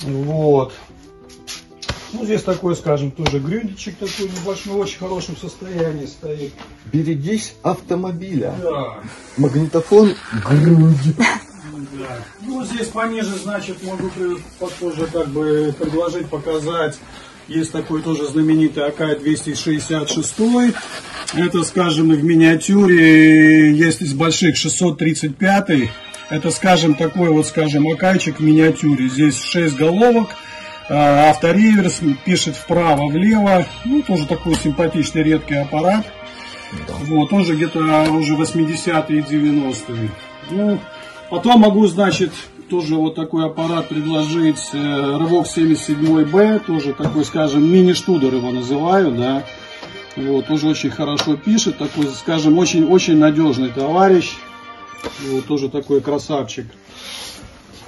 Вот. 0.01 0.73
Ну, 2.13 2.25
здесь 2.25 2.41
такой, 2.41 2.75
скажем, 2.75 3.11
тоже 3.11 3.39
грюндичек 3.39 3.95
такой 3.97 4.29
небольшой, 4.29 4.73
в 4.73 4.77
очень 4.79 4.97
хорошем 4.99 5.37
состоянии 5.37 6.07
стоит. 6.07 6.51
Берегись 6.91 7.53
автомобиля. 7.63 8.53
Да. 8.61 8.99
Магнитофон 9.37 10.13
грудь. 10.49 11.15
Да. 11.93 12.17
Ну, 12.41 12.63
здесь 12.65 12.87
пониже, 12.87 13.35
значит, 13.43 13.81
могу 13.83 14.09
при- 14.09 14.37
по- 14.59 14.69
тоже 14.79 15.07
как 15.11 15.27
бы 15.29 15.73
предложить, 15.79 16.27
показать. 16.27 16.97
Есть 17.47 17.71
такой 17.71 18.01
тоже 18.01 18.27
знаменитый 18.27 18.83
АК-266. 18.85 20.75
Это, 21.33 21.63
скажем, 21.63 22.11
и 22.13 22.15
в 22.15 22.23
миниатюре 22.23 23.71
есть 23.73 24.01
из 24.01 24.13
больших 24.13 24.55
635. 24.57 25.89
Это, 26.29 26.51
скажем, 26.51 26.95
такой 26.95 27.29
вот, 27.29 27.45
скажем, 27.47 27.87
акайчик 27.91 28.39
в 28.39 28.43
миниатюре. 28.43 29.09
Здесь 29.09 29.41
6 29.41 29.75
головок. 29.75 30.29
а, 30.89 31.29
Автореверс 31.29 32.01
пишет 32.25 32.55
вправо-влево. 32.55 33.65
Ну, 33.85 34.01
тоже 34.01 34.25
такой 34.27 34.55
симпатичный 34.55 35.23
редкий 35.23 35.55
аппарат. 35.55 36.05
Вот, 37.05 37.29
тоже 37.29 37.55
где-то 37.55 37.79
уже 38.11 38.35
80-е 38.35 39.19
и 39.19 39.21
90-е. 39.21 40.09
Ну, 40.49 40.79
потом 41.31 41.61
могу, 41.61 41.87
значит, 41.87 42.31
тоже 42.69 42.95
вот 42.95 43.15
такой 43.15 43.45
аппарат 43.45 43.87
предложить. 43.87 44.59
э, 44.73 45.17
Рывок 45.17 45.47
77Б, 45.47 46.59
тоже 46.67 46.93
такой, 46.93 47.25
скажем, 47.25 47.63
мини-штудер 47.63 48.35
его 48.35 48.51
называю, 48.51 49.11
да. 49.11 49.43
Вот, 50.17 50.45
тоже 50.47 50.67
очень 50.67 50.91
хорошо 50.91 51.37
пишет, 51.37 51.77
такой, 51.77 52.07
скажем, 52.07 52.59
очень-очень 52.59 53.17
надежный 53.17 53.69
товарищ. 53.69 54.33
Вот, 55.27 55.45
тоже 55.45 55.69
такой 55.69 56.01
красавчик. 56.01 56.67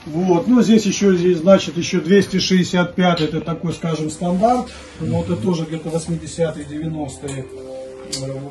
Вот, 0.06 0.48
ну 0.48 0.62
здесь 0.62 0.86
еще, 0.86 1.16
здесь, 1.16 1.38
значит, 1.38 1.78
еще 1.78 2.00
265, 2.00 3.22
это 3.22 3.42
такой, 3.42 3.74
скажем, 3.74 4.10
стандарт. 4.10 4.68
Вот, 5.00 5.30
это 5.30 5.36
тоже 5.36 5.66
где-то 5.66 5.90
80-е, 5.90 6.66
90-е. 6.66 7.46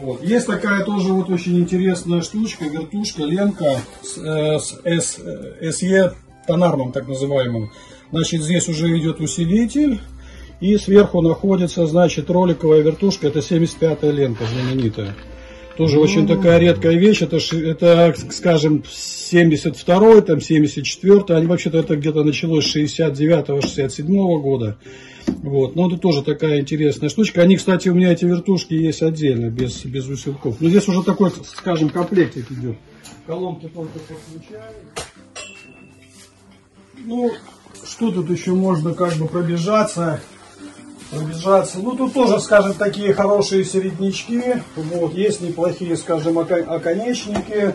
Вот. 0.00 0.22
Есть 0.22 0.46
такая 0.46 0.84
тоже 0.84 1.12
вот 1.12 1.30
очень 1.30 1.58
интересная 1.58 2.22
штучка, 2.22 2.64
вертушка, 2.64 3.22
ленка 3.22 3.80
с, 4.02 4.18
э, 4.18 4.58
с 4.58 4.80
S, 4.84 5.18
э, 5.18 5.70
SE 5.70 6.14
тонарным 6.46 6.92
так 6.92 7.08
называемым. 7.08 7.70
Значит, 8.10 8.42
здесь 8.42 8.68
уже 8.68 8.96
идет 8.98 9.20
усилитель. 9.20 10.00
И 10.60 10.76
сверху 10.76 11.20
находится, 11.22 11.86
значит, 11.86 12.30
роликовая 12.30 12.82
вертушка. 12.82 13.26
Это 13.26 13.40
75-я 13.40 14.12
ленка 14.12 14.44
знаменитая. 14.46 15.16
Тоже 15.76 15.98
очень 15.98 16.28
такая 16.28 16.58
редкая 16.58 16.94
вещь. 16.94 17.22
Это, 17.22 17.38
это 17.56 18.14
скажем, 18.30 18.84
72-й, 18.84 20.22
там 20.22 20.38
74-й. 20.38 21.36
Они 21.36 21.46
вообще-то 21.46 21.78
это 21.78 21.96
где-то 21.96 22.22
началось 22.22 22.70
с 22.70 22.76
69-67 22.76 24.04
года. 24.40 24.76
Вот. 25.26 25.76
Но 25.76 25.88
это 25.88 25.98
тоже 25.98 26.22
такая 26.22 26.60
интересная 26.60 27.08
штучка. 27.08 27.42
Они, 27.42 27.56
кстати, 27.56 27.88
у 27.88 27.94
меня 27.94 28.12
эти 28.12 28.24
вертушки 28.24 28.74
есть 28.74 29.02
отдельно, 29.02 29.50
без, 29.50 29.84
без 29.84 30.06
усилков. 30.08 30.56
Но 30.60 30.68
здесь 30.68 30.86
уже 30.88 31.02
такой, 31.02 31.32
скажем, 31.44 31.90
комплектик 31.90 32.50
идет. 32.50 32.76
Колонки 33.26 33.68
только 33.68 33.98
подключаю. 33.98 34.72
Ну, 37.04 37.32
что 37.84 38.10
тут 38.10 38.30
еще 38.30 38.52
можно 38.52 38.94
как 38.94 39.14
бы 39.14 39.26
пробежаться? 39.26 40.20
Пробежаться. 41.10 41.78
Ну, 41.80 41.96
тут 41.96 42.14
тоже, 42.14 42.40
скажем, 42.40 42.74
такие 42.74 43.12
хорошие 43.12 43.64
середнячки. 43.64 44.62
Вот, 44.76 45.14
есть 45.14 45.40
неплохие, 45.40 45.96
скажем, 45.96 46.38
око- 46.38 46.64
оконечники. 46.64 47.74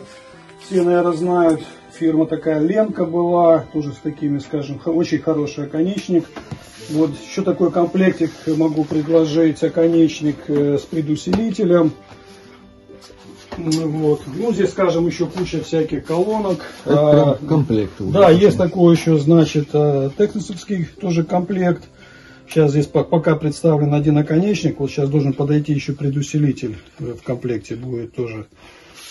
Все, 0.66 0.82
наверное, 0.82 1.14
знают. 1.14 1.62
Фирма 2.00 2.26
такая 2.28 2.60
Ленка 2.60 3.06
была, 3.06 3.66
тоже 3.74 3.92
с 3.94 3.98
такими, 3.98 4.40
скажем, 4.40 4.80
очень 4.86 5.20
хороший 5.20 5.66
оконечник. 5.66 6.26
Вот 6.92 7.12
еще 7.20 7.42
такой 7.42 7.72
комплектик 7.72 8.32
могу 8.46 8.84
предложить, 8.86 9.62
оконечник 9.64 10.38
э, 10.48 10.78
с 10.78 10.84
предусилителем. 10.86 11.92
Вот. 13.58 14.22
Ну, 14.36 14.54
здесь, 14.54 14.70
скажем, 14.70 15.08
еще 15.08 15.26
куча 15.26 15.64
всяких 15.64 16.06
колонок. 16.06 16.60
Это 16.86 17.32
А, 17.32 17.40
комплект. 17.48 18.00
уже. 18.00 18.12
да, 18.12 18.30
есть 18.30 18.58
такой 18.58 18.96
еще, 18.96 19.18
значит, 19.18 19.70
э, 19.74 20.12
техносовский 20.18 20.86
тоже 21.02 21.24
комплект. 21.24 21.84
Сейчас 22.48 22.72
здесь 22.72 22.86
по- 22.86 23.04
пока 23.04 23.36
представлен 23.36 23.94
один 23.94 24.14
наконечник. 24.14 24.80
Вот 24.80 24.92
сейчас 24.92 25.10
должен 25.10 25.34
подойти 25.34 25.74
еще 25.74 25.94
предусилитель 25.94 26.78
в 27.00 27.18
комплекте 27.24 27.76
будет 27.76 28.14
тоже 28.16 28.46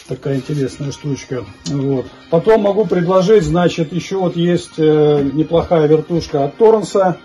такая 0.08 0.36
интересная 0.36 0.92
штучка. 0.92 1.44
Вот. 1.66 2.06
Потом 2.30 2.62
могу 2.62 2.86
предложить, 2.86 3.44
значит, 3.44 3.92
еще 3.92 4.16
вот 4.16 4.36
есть 4.36 4.78
э, 4.78 5.30
неплохая 5.32 5.86
вертушка 5.86 6.44
от 6.44 6.56
Торренса. 6.56 7.18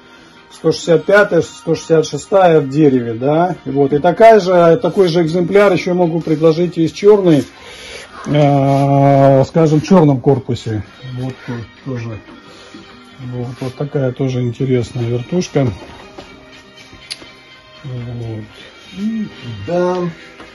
165 0.54 1.46
166 1.46 2.32
в 2.32 2.70
дереве, 2.70 3.14
да, 3.14 3.56
вот, 3.66 3.94
и 3.94 4.00
такая 4.00 4.40
же, 4.40 4.78
такой 4.82 5.08
же 5.08 5.22
экземпляр 5.22 5.72
еще 5.72 5.94
могу 5.94 6.20
предложить 6.20 6.78
из 6.78 6.92
черной, 6.92 7.46
э, 8.26 9.44
скажем, 9.46 9.82
черном 9.82 10.20
корпусе. 10.20 10.84
Вот 11.14 11.34
тоже. 11.86 12.18
Вот, 13.20 13.48
вот 13.60 13.76
такая 13.76 14.12
тоже 14.12 14.42
интересная 14.42 15.06
вертушка. 15.06 15.68
Вот. 17.84 18.44
Да. 19.68 19.98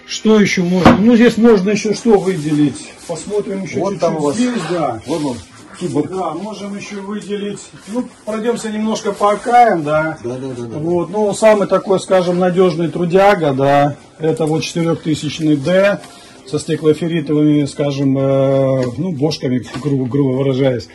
Что 0.07 0.41
еще 0.41 0.63
можно? 0.63 0.97
Ну, 0.99 1.17
здесь 1.17 1.37
можно 1.37 1.71
еще 1.71 1.93
что 1.93 2.19
выделить? 2.19 2.93
Посмотрим 3.09 3.65
еще 3.65 3.81
вот 3.81 3.95
чуть-чуть 3.95 4.01
там 4.01 4.17
у 4.17 4.21
вас. 4.21 4.37
здесь, 4.37 4.63
да. 4.71 5.01
Вот 5.07 5.25
он. 5.25 5.37
Киборг. 5.79 6.11
Да, 6.11 6.33
можем 6.33 6.77
еще 6.77 6.97
выделить. 6.97 7.61
Ну, 7.89 8.09
пройдемся 8.25 8.71
немножко 8.71 9.13
по 9.13 9.33
АКМ, 9.33 9.83
да. 9.83 10.17
Да, 10.25 10.37
да, 10.37 10.49
да, 10.57 10.63
да. 10.63 10.79
Вот, 10.79 11.11
ну, 11.11 11.35
самый 11.35 11.67
такой, 11.67 12.01
скажем, 12.01 12.39
надежный 12.39 12.89
трудяга, 12.89 13.53
да, 13.53 13.97
это 14.19 14.47
вот 14.47 14.63
4000 14.63 15.57
D 15.57 16.01
со 16.47 16.59
стеклоферритовыми, 16.59 17.65
скажем, 17.67 18.17
э, 18.17 18.85
ну, 18.97 19.13
бошками, 19.13 19.63
грубо, 19.83 20.07
грубо 20.07 20.37
выражаясь. 20.37 20.89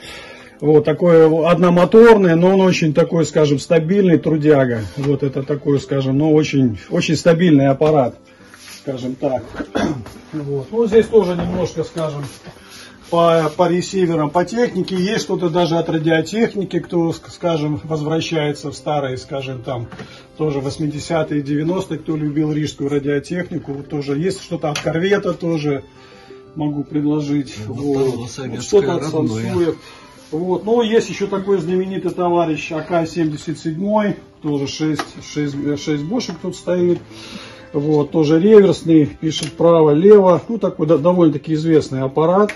Вот 0.62 0.86
такой 0.86 1.26
одномоторный, 1.48 2.36
но 2.36 2.54
он 2.54 2.62
очень 2.62 2.94
такой, 2.94 3.26
скажем, 3.26 3.58
стабильный 3.58 4.20
трудяга. 4.20 4.82
Вот 4.96 5.24
это 5.24 5.42
такой, 5.42 5.80
скажем, 5.80 6.20
ну 6.20 6.34
очень, 6.34 6.78
очень 6.92 7.16
стабильный 7.16 7.68
аппарат, 7.68 8.16
скажем 8.92 9.16
так. 9.16 9.44
Вот. 10.34 10.68
Ну 10.72 10.88
здесь 10.88 11.08
тоже 11.08 11.36
немножко, 11.36 11.84
скажем, 11.84 12.24
по, 13.10 13.52
по 13.58 13.68
ресиверам, 13.68 14.30
по 14.30 14.46
технике. 14.46 14.96
Есть 14.96 15.26
что-то 15.26 15.50
даже 15.50 15.78
от 15.78 15.90
радиотехники, 15.90 16.80
кто, 16.80 17.12
скажем, 17.12 17.82
возвращается 17.84 18.72
в 18.72 18.74
старые, 18.74 19.18
скажем, 19.18 19.62
там, 19.62 19.90
тоже 20.38 20.60
80-е, 20.60 21.42
90-е, 21.42 22.00
кто 22.00 22.16
любил 22.16 22.54
рижскую 22.54 22.90
радиотехнику. 22.90 23.74
Вот 23.74 23.90
тоже 23.90 24.18
есть 24.18 24.42
что-то 24.42 24.70
от 24.70 24.80
корвета 24.80 25.34
тоже 25.34 25.84
могу 26.56 26.86
предложить. 26.86 27.54
Ну, 27.68 27.74
вот. 27.74 28.30
советское 28.30 28.62
Что-то 28.62 28.96
от. 28.96 29.04
Самсуев. 29.04 29.78
Вот. 30.32 30.64
Ну, 30.64 30.82
есть 30.82 31.10
еще 31.10 31.28
такой 31.28 31.60
знаменитый 31.60 32.12
товарищ 32.12 32.72
АК-77, 32.72 34.16
тоже 34.42 34.68
6, 34.68 35.02
6, 35.22 35.84
6 35.84 36.04
бошек 36.04 36.38
тут 36.42 36.56
стоит. 36.56 37.02
Вот, 37.74 38.12
тоже 38.12 38.40
реверсный, 38.40 39.06
пишет 39.06 39.54
право-лево. 39.54 40.42
Ну, 40.50 40.58
такой 40.58 40.88
да, 40.88 40.98
довольно-таки 40.98 41.54
известный 41.54 42.02
аппарат. 42.02 42.52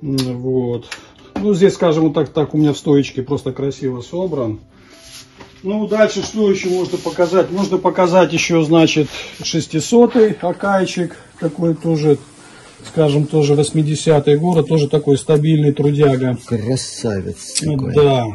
Вот. 0.00 0.86
Ну, 1.34 1.54
здесь, 1.54 1.74
скажем, 1.74 2.04
вот 2.04 2.14
так, 2.14 2.28
так 2.30 2.54
у 2.54 2.58
меня 2.58 2.72
в 2.72 2.78
стоечке 2.78 3.22
просто 3.22 3.52
красиво 3.52 4.00
собран. 4.00 4.60
Ну, 5.64 5.88
дальше 5.88 6.22
что 6.22 6.50
еще 6.50 6.68
можно 6.68 6.98
показать? 6.98 7.50
Можно 7.50 7.78
показать 7.78 8.32
еще, 8.32 8.62
значит, 8.62 9.08
600-й 9.40 10.36
акайчик, 10.40 11.16
такой 11.40 11.74
тоже, 11.74 12.18
скажем, 12.86 13.26
тоже 13.26 13.54
80-й 13.54 14.36
город, 14.36 14.68
тоже 14.68 14.88
такой 14.88 15.18
стабильный 15.18 15.72
трудяга. 15.72 16.38
Красавец. 16.46 17.54
Такой. 17.60 17.92
Да. 17.92 18.26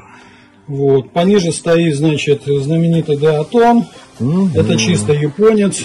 Вот. 0.68 1.12
Пониже 1.12 1.52
стоит, 1.52 1.96
значит, 1.96 2.44
знаменитый 2.46 3.18
Деатон. 3.18 3.86
Мгм. 4.20 4.52
Это 4.56 4.78
чисто 4.78 5.14
японец. 5.14 5.84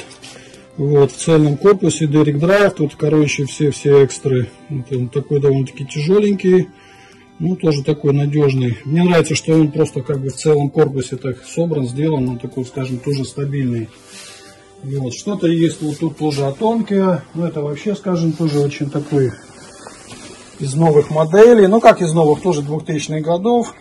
Вот, 0.77 1.11
в 1.11 1.17
цельном 1.17 1.57
корпусе 1.57 2.07
Дерек 2.07 2.39
Драйв. 2.39 2.75
Тут, 2.75 2.95
короче, 2.95 3.47
все, 3.47 3.73
все 3.73 4.05
экстры. 4.05 4.49
Вот 4.69 4.93
он 4.93 5.09
такой 5.09 5.41
довольно-таки 5.41 5.85
тяжеленький. 5.85 6.69
Ну, 7.41 7.57
тоже 7.57 7.83
такой 7.83 8.13
надежный. 8.13 8.79
Мне 8.85 9.03
нравится, 9.03 9.35
что 9.35 9.55
он 9.55 9.71
просто 9.71 10.03
как 10.03 10.21
бы 10.21 10.29
в 10.29 10.37
целом 10.37 10.71
корпусе 10.71 11.17
так 11.17 11.45
собран, 11.45 11.87
сделан. 11.87 12.29
Он 12.29 12.39
такой, 12.39 12.65
скажем, 12.65 12.99
тоже 12.99 13.25
стабильный. 13.25 13.89
И 14.85 14.95
вот 14.97 15.15
что-то 15.15 15.49
есть 15.49 15.83
вот 15.83 15.99
тут 15.99 16.17
тоже 16.17 16.45
атомки. 16.45 17.21
Ну, 17.35 17.45
это 17.45 17.61
вообще, 17.61 17.97
скажем, 17.97 18.33
тоже 18.33 18.61
очень 18.61 18.91
такой 18.91 19.33
из 20.61 20.75
новых 20.75 21.11
моделей. 21.11 21.67
Ну, 21.67 21.81
как 21.81 22.01
из 22.03 22.13
новых, 22.13 22.41
тоже 22.41 22.63
2000-х 22.63 23.21
годов. 23.21 23.75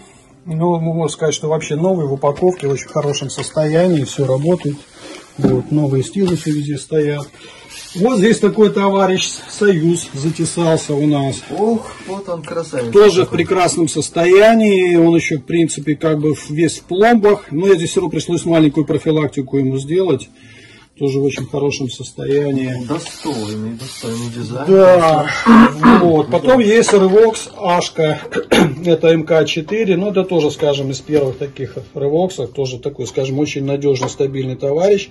Ну, 0.48 0.80
можно 0.80 1.10
сказать, 1.10 1.36
что 1.36 1.50
вообще 1.50 1.76
новый 1.76 2.08
в 2.08 2.14
упаковке, 2.14 2.68
в 2.68 2.72
очень 2.72 2.88
хорошем 2.88 3.30
состоянии, 3.30 4.06
все 4.06 4.26
работает. 4.26 4.78
Вот, 5.38 5.72
новые 5.72 6.04
стилусы 6.04 6.52
везде 6.52 6.78
стоят. 6.78 7.28
Вот 7.96 8.20
здесь 8.20 8.40
такой 8.40 8.70
товарищ 8.70 9.28
Союз 9.50 10.10
затесался 10.14 10.94
у 10.94 11.06
нас. 11.06 11.42
Ох, 11.52 11.92
вот 12.08 12.30
он 12.30 12.44
красавец. 12.44 12.94
Тоже 12.94 13.26
в 13.26 13.30
прекрасном 13.30 13.88
состоянии. 13.88 14.96
Он 14.96 15.16
еще, 15.16 15.38
в 15.38 15.44
принципе, 15.44 15.96
как 15.96 16.20
бы 16.20 16.34
весь 16.50 16.80
в 16.80 16.84
пломбах. 16.84 17.52
Но 17.52 17.68
я 17.68 17.76
здесь 17.76 17.92
все 17.92 18.00
равно 18.00 18.12
пришлось 18.12 18.46
маленькую 18.46 18.86
профилактику 18.86 19.58
ему 19.58 19.78
сделать. 19.78 20.30
Тоже 21.00 21.20
в 21.20 21.24
очень 21.26 21.46
хорошем 21.46 21.92
состоянии. 21.92 22.74
Достойный, 22.88 23.78
достойный 23.78 24.30
дизайн. 24.34 24.66
Да, 24.68 25.30
вот. 26.02 26.32
Потом 26.32 26.60
есть 26.60 26.92
Revox 26.92 27.52
Ашка, 27.56 28.20
это 28.86 29.14
МК-4, 29.14 29.96
ну 29.96 30.10
это 30.10 30.24
тоже, 30.24 30.50
скажем, 30.50 30.90
из 30.90 31.00
первых 31.00 31.38
таких 31.38 31.78
Revox, 31.94 32.48
тоже 32.48 32.80
такой, 32.80 33.06
скажем, 33.06 33.38
очень 33.38 33.64
надежный, 33.64 34.10
стабильный 34.10 34.56
товарищ. 34.56 35.10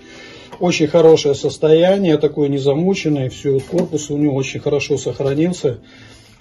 Очень 0.58 0.88
хорошее 0.88 1.34
состояние, 1.34 2.18
такой 2.18 2.48
незамученный, 2.48 3.28
все, 3.28 3.60
корпус 3.60 4.10
у 4.10 4.16
него 4.16 4.34
очень 4.34 4.58
хорошо 4.58 4.96
сохранился, 4.98 5.78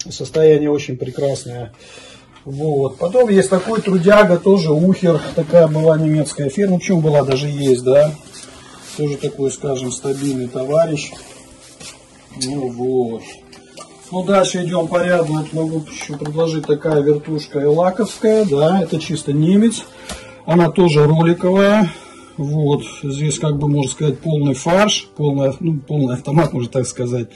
состояние 0.10 0.72
очень 0.72 0.98
прекрасное. 0.98 1.74
Вот. 2.46 2.98
Потом 2.98 3.30
есть 3.30 3.50
такой 3.50 3.82
трудяга, 3.82 4.38
тоже 4.38 4.72
Ухер, 4.72 5.20
такая 5.36 5.68
была 5.68 5.98
немецкая 5.98 6.50
фирма, 6.50 6.78
почему 6.78 7.02
была, 7.02 7.24
даже 7.24 7.48
есть, 7.48 7.84
да. 7.84 8.12
Тоже 8.98 9.18
такой, 9.18 9.52
скажем, 9.52 9.92
стабильный 9.92 10.48
товарищ. 10.48 11.12
Ну 12.44 12.70
вот. 12.70 13.24
Ну, 14.12 14.24
дальше 14.24 14.64
идем 14.64 14.88
по 14.88 15.04
ряду. 15.04 15.34
Вот 15.34 15.54
могу 15.54 15.84
еще 15.92 16.18
предложить 16.18 16.66
такая 16.66 17.02
вертушка 17.02 17.64
элаковская, 17.64 18.46
да, 18.46 18.82
это 18.82 19.00
чисто 19.00 19.34
немец. 19.34 19.84
Она 20.46 20.70
тоже 20.70 21.06
роликовая. 21.06 21.92
Вот, 22.38 22.84
здесь 23.02 23.40
как 23.40 23.58
бы 23.58 23.70
можно 23.70 23.90
сказать 23.90 24.20
полный 24.20 24.56
фарш, 24.56 25.08
полный, 25.16 25.54
ну, 25.62 25.80
полный 25.80 26.16
автомат, 26.16 26.52
можно 26.52 26.70
так 26.70 26.86
сказать. 26.86 27.30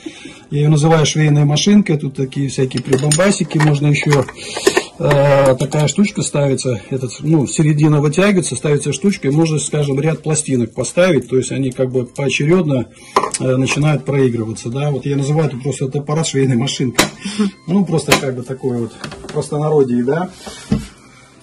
Я 0.52 0.60
ее 0.60 0.68
называю 0.68 1.06
швейной 1.06 1.46
машинкой, 1.46 1.98
тут 1.98 2.16
такие 2.16 2.50
всякие 2.50 2.84
прибамбасики, 2.84 3.58
можно 3.60 3.88
еще 3.88 4.26
такая 5.00 5.88
штучка 5.88 6.22
ставится, 6.22 6.82
этот, 6.90 7.12
ну, 7.22 7.48
середина 7.48 8.02
вытягивается, 8.02 8.58
ставится 8.58 8.92
штучка, 8.92 9.30
и 9.30 9.32
можно, 9.32 9.58
скажем, 9.58 10.00
ряд 10.00 10.22
пластинок 10.22 10.74
поставить, 10.74 11.30
то 11.30 11.38
есть 11.38 11.54
они 11.54 11.72
как 11.72 11.90
бы 11.90 12.06
поочередно 12.06 12.88
э, 13.40 13.56
начинают 13.56 14.04
проигрываться, 14.04 14.70
да, 14.70 14.92
вот 14.92 15.06
я 15.06 15.16
называю 15.16 15.48
это 15.48 15.58
просто 15.58 15.86
это 15.86 16.00
аппарат 16.00 16.28
швейной 16.28 16.58
машинкой, 16.58 17.06
ну, 17.66 17.86
просто 17.86 18.12
как 18.20 18.36
бы 18.36 18.44
такой 18.44 18.78
вот 18.78 18.92
простонародье, 19.32 20.04
да. 20.04 20.32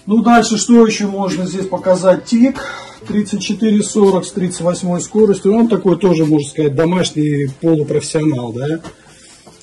Ну, 0.05 0.21
дальше 0.21 0.57
что 0.57 0.85
еще 0.85 1.07
можно 1.07 1.45
здесь 1.45 1.65
показать? 1.65 2.25
Тик 2.25 2.63
3440 3.07 4.25
с 4.25 4.31
38 4.31 4.99
скоростью. 4.99 5.53
Он 5.53 5.67
такой 5.67 5.97
тоже, 5.97 6.25
можно 6.25 6.47
сказать, 6.47 6.75
домашний 6.75 7.49
полупрофессионал, 7.59 8.53
да. 8.53 8.79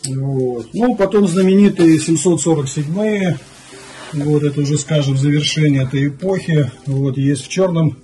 Вот. 0.07 0.67
Ну, 0.75 0.97
потом 0.97 1.27
знаменитые 1.27 1.99
747 1.99 3.37
вот 4.15 4.43
это 4.43 4.61
уже, 4.61 4.79
скажем, 4.79 5.17
завершение 5.17 5.83
этой 5.83 6.09
эпохи. 6.09 6.71
Вот 6.87 7.17
есть 7.19 7.45
в 7.45 7.49
черном 7.49 7.99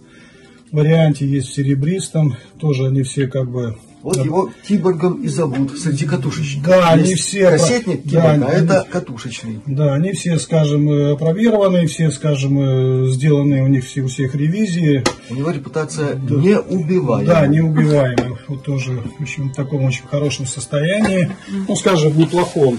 варианте, 0.73 1.27
есть 1.27 1.49
в 1.49 1.55
серебристом. 1.55 2.37
Тоже 2.59 2.87
они 2.87 3.03
все 3.03 3.27
как 3.27 3.51
бы 3.51 3.77
Вот 4.03 4.17
его 4.25 4.51
киборгом 4.67 5.23
и 5.23 5.29
зовут 5.29 5.79
среди 5.79 6.07
катушечных. 6.07 6.65
Да, 6.67 6.91
они 6.91 7.11
Есть 7.11 7.23
все- 7.25 7.51
Кассетник 7.51 8.03
да, 8.05 8.11
киборга, 8.11 8.47
а 8.47 8.51
они- 8.57 8.65
это 8.67 8.87
катушечный. 8.91 9.61
Да, 9.67 9.95
они 9.95 10.13
все, 10.13 10.39
скажем, 10.39 10.91
э, 10.91 11.13
опробированы, 11.13 11.87
все, 11.87 12.11
скажем, 12.11 12.59
э, 12.61 13.09
сделаны 13.11 13.63
у 13.63 13.67
них 13.67 13.85
все, 13.85 14.01
у 14.03 14.09
всех 14.09 14.35
ревизии. 14.35 15.03
У 15.29 15.35
него 15.35 15.51
репутация 15.51 16.15
неубиваемая. 16.17 17.27
Да, 17.27 17.47
неубиваемы. 17.47 18.39
Вот 18.49 18.63
тоже 18.65 19.03
в 19.19 19.23
общем, 19.23 19.51
в 19.51 19.55
таком 19.55 19.85
очень 19.85 20.07
хорошем 20.11 20.47
состоянии. 20.47 21.31
Ну, 21.69 21.77
скажем, 21.77 22.17
неплохом. 22.17 22.79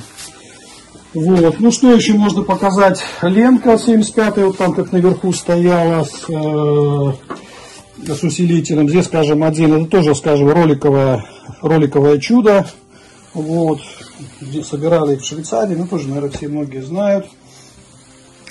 Вот. 1.14 1.60
Ну, 1.60 1.72
что 1.72 1.92
еще 1.92 2.14
можно 2.14 2.42
показать? 2.42 3.04
Ленка 3.22 3.78
75 3.78 4.38
вот 4.38 4.58
там 4.58 4.74
как 4.74 4.92
наверху 4.94 5.34
стояла 5.34 6.06
с, 6.06 6.30
э, 6.30 8.14
с 8.14 8.24
усилителем. 8.24 8.88
Здесь, 8.88 9.06
скажем, 9.06 9.44
один, 9.44 9.74
это 9.74 9.86
тоже, 9.88 10.16
скажем, 10.16 10.50
роликовое, 10.50 11.26
роликовое 11.62 12.18
чудо. 12.18 12.66
Вот. 13.34 13.82
Здесь 14.40 14.68
собирали 14.68 15.16
их 15.16 15.22
в 15.22 15.26
Швейцарии, 15.26 15.76
ну, 15.76 15.86
тоже, 15.88 16.08
наверное, 16.08 16.32
все 16.32 16.48
многие 16.48 16.82
знают. 16.82 17.28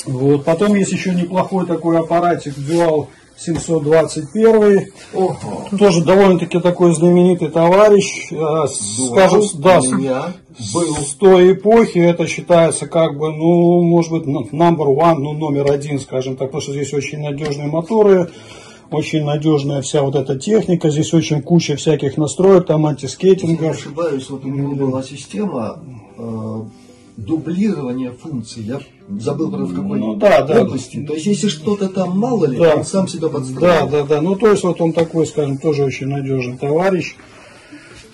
Вот. 0.05 0.45
Потом 0.45 0.75
есть 0.75 0.93
еще 0.93 1.15
неплохой 1.15 1.67
такой 1.67 1.99
аппаратик 1.99 2.57
Dual 2.59 3.09
721. 3.41 4.87
Ого. 5.15 5.35
Тоже 5.79 6.05
довольно-таки 6.05 6.61
такой 6.61 6.95
знаменитый 6.95 7.49
товарищ. 7.49 8.31
э, 8.33 8.67
Скажем, 8.69 9.43
да, 9.55 9.81
с- 9.81 9.89
был. 10.75 10.95
с 10.97 11.15
той 11.15 11.53
эпохи 11.53 11.99
это 11.99 12.27
считается 12.27 12.87
как 12.87 13.17
бы, 13.19 13.33
ну, 13.33 13.83
может 13.83 14.13
быть, 14.13 14.25
number 14.27 14.87
one, 14.95 15.15
ну, 15.19 15.33
номер 15.33 15.71
один, 15.73 15.99
скажем 15.99 16.37
так, 16.37 16.49
потому 16.49 16.61
что 16.63 16.73
здесь 16.73 16.93
очень 16.93 17.21
надежные 17.21 17.69
моторы, 17.69 18.29
очень 18.91 19.25
надежная 19.25 19.81
вся 19.83 20.03
вот 20.03 20.17
эта 20.17 20.39
техника, 20.39 20.91
здесь 20.91 21.15
очень 21.15 21.41
куча 21.43 21.77
всяких 21.77 22.17
настроек, 22.19 22.67
там 22.67 22.83
Не 22.83 22.89
антискейтингов. 22.89 23.77
ошибаюсь, 23.77 24.29
вот 24.29 24.45
у 24.45 24.49
него 24.49 24.75
была 24.75 25.03
система 25.03 25.79
э, 26.19 26.63
дублирование 27.27 28.13
функций. 28.13 28.63
Я 28.63 28.81
забыл, 29.19 29.51
правда, 29.51 29.67
в 29.67 29.75
какой 29.75 29.99
Ну, 29.99 30.15
да, 30.17 30.43
да. 30.43 30.63
области. 30.63 31.05
То 31.07 31.15
есть, 31.15 31.27
если 31.27 31.49
что-то 31.49 31.89
там 31.89 32.19
мало 32.19 32.47
ли, 32.47 32.59
Да. 32.59 32.77
он 32.77 32.85
сам 32.85 33.09
себя 33.09 33.29
Да, 33.29 33.35
подстраивает. 33.35 33.91
да, 33.91 34.03
да. 34.05 34.21
Ну, 34.23 34.37
то 34.37 34.49
есть, 34.51 34.63
вот 34.63 34.81
он 34.81 34.93
такой, 34.93 35.27
скажем, 35.27 35.59
тоже 35.59 35.85
очень 35.85 36.07
надежный 36.09 36.57
товарищ. 36.57 37.15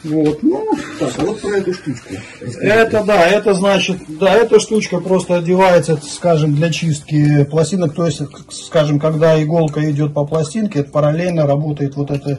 Вот, 0.05 0.41
ну, 0.43 0.65
Так, 1.01 1.13
а 1.19 1.23
вот 1.25 1.41
про 1.41 1.57
эту 1.57 1.73
штучку. 1.75 2.15
Это 2.61 3.03
да, 3.05 3.27
это 3.27 3.55
значит, 3.55 3.97
да, 4.09 4.35
эта 4.35 4.61
штучка 4.61 4.99
просто 5.01 5.37
одевается, 5.37 5.99
скажем, 6.09 6.55
для 6.55 6.71
чистки 6.71 7.45
пластинок. 7.45 7.95
То 7.95 8.07
есть, 8.07 8.23
скажем, 8.51 9.01
когда 9.01 9.43
иголка 9.43 9.91
идет 9.91 10.15
по 10.15 10.25
пластинке, 10.25 10.81
это 10.81 10.91
параллельно 10.93 11.47
работает 11.47 11.97
вот 11.97 12.11
эта, 12.13 12.39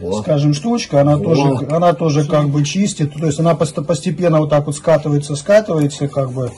Во. 0.00 0.22
скажем, 0.22 0.54
штучка, 0.54 1.00
она 1.00 1.16
Во. 1.16 1.24
тоже, 1.24 1.66
она 1.70 1.92
тоже 1.92 2.24
как 2.26 2.48
бы 2.48 2.64
чистит. 2.64 3.12
То 3.14 3.26
есть 3.26 3.38
она 3.40 3.54
пост- 3.54 3.84
постепенно 3.86 4.40
вот 4.40 4.50
так 4.50 4.66
вот 4.66 4.76
скатывается, 4.76 5.36
скатывается, 5.36 6.08
как 6.08 6.32
бы. 6.32 6.50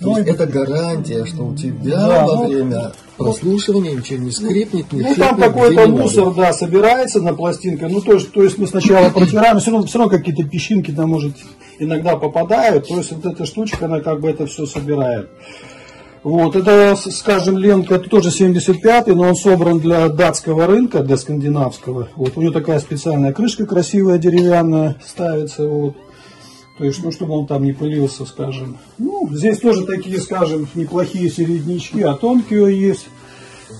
То 0.00 0.10
Ну, 0.10 0.18
и- 0.18 0.22
это 0.30 0.46
гарантия, 0.46 1.26
что 1.26 1.42
у 1.46 1.56
тебя 1.56 1.96
Да, 1.96 2.24
во 2.24 2.34
ну, 2.36 2.48
время 2.48 2.92
прослушивания 3.16 3.94
ничего 3.96 4.18
не 4.22 4.30
скрипнет, 4.30 4.92
не 4.92 5.02
Ну, 5.02 5.14
там 5.16 5.36
какой-то 5.36 5.88
мусор, 5.88 6.32
да, 6.34 6.52
собирается 6.52 7.20
на 7.20 7.34
пластинке. 7.34 7.88
Ну, 7.88 8.00
то 8.00 8.12
есть, 8.12 8.30
то 8.32 8.42
есть 8.44 8.58
мы 8.58 8.68
сначала 8.68 9.10
протираем, 9.14 9.58
все 9.58 9.72
равно, 9.72 9.86
все 9.88 9.98
равно 9.98 10.16
какие-то 10.16 10.44
песчинки 10.44 10.92
там, 10.92 11.10
может, 11.10 11.34
иногда 11.80 12.14
попадают. 12.16 12.86
То 12.86 12.96
есть, 12.98 13.10
вот 13.10 13.26
эта 13.26 13.44
штучка, 13.44 13.86
она 13.86 13.98
как 14.00 14.20
бы 14.20 14.30
это 14.30 14.46
все 14.46 14.66
собирает. 14.66 15.30
Вот, 16.28 16.56
это, 16.56 16.94
скажем, 16.94 17.56
Ленка, 17.56 17.94
это 17.94 18.10
тоже 18.10 18.28
75-й, 18.28 19.14
но 19.14 19.28
он 19.28 19.34
собран 19.34 19.80
для 19.80 20.10
датского 20.10 20.66
рынка, 20.66 21.02
для 21.02 21.16
скандинавского. 21.16 22.10
Вот, 22.16 22.36
у 22.36 22.42
него 22.42 22.52
такая 22.52 22.80
специальная 22.80 23.32
крышка 23.32 23.64
красивая, 23.64 24.18
деревянная, 24.18 24.96
ставится, 25.02 25.66
вот. 25.66 25.96
То 26.76 26.84
есть, 26.84 27.02
ну, 27.02 27.12
чтобы 27.12 27.32
он 27.32 27.46
там 27.46 27.64
не 27.64 27.72
пылился, 27.72 28.26
скажем. 28.26 28.76
Ну, 28.98 29.26
здесь 29.32 29.58
тоже 29.60 29.86
такие, 29.86 30.20
скажем, 30.20 30.68
неплохие 30.74 31.30
середнячки, 31.30 32.02
а 32.02 32.12
тонкие 32.12 32.78
есть. 32.78 33.06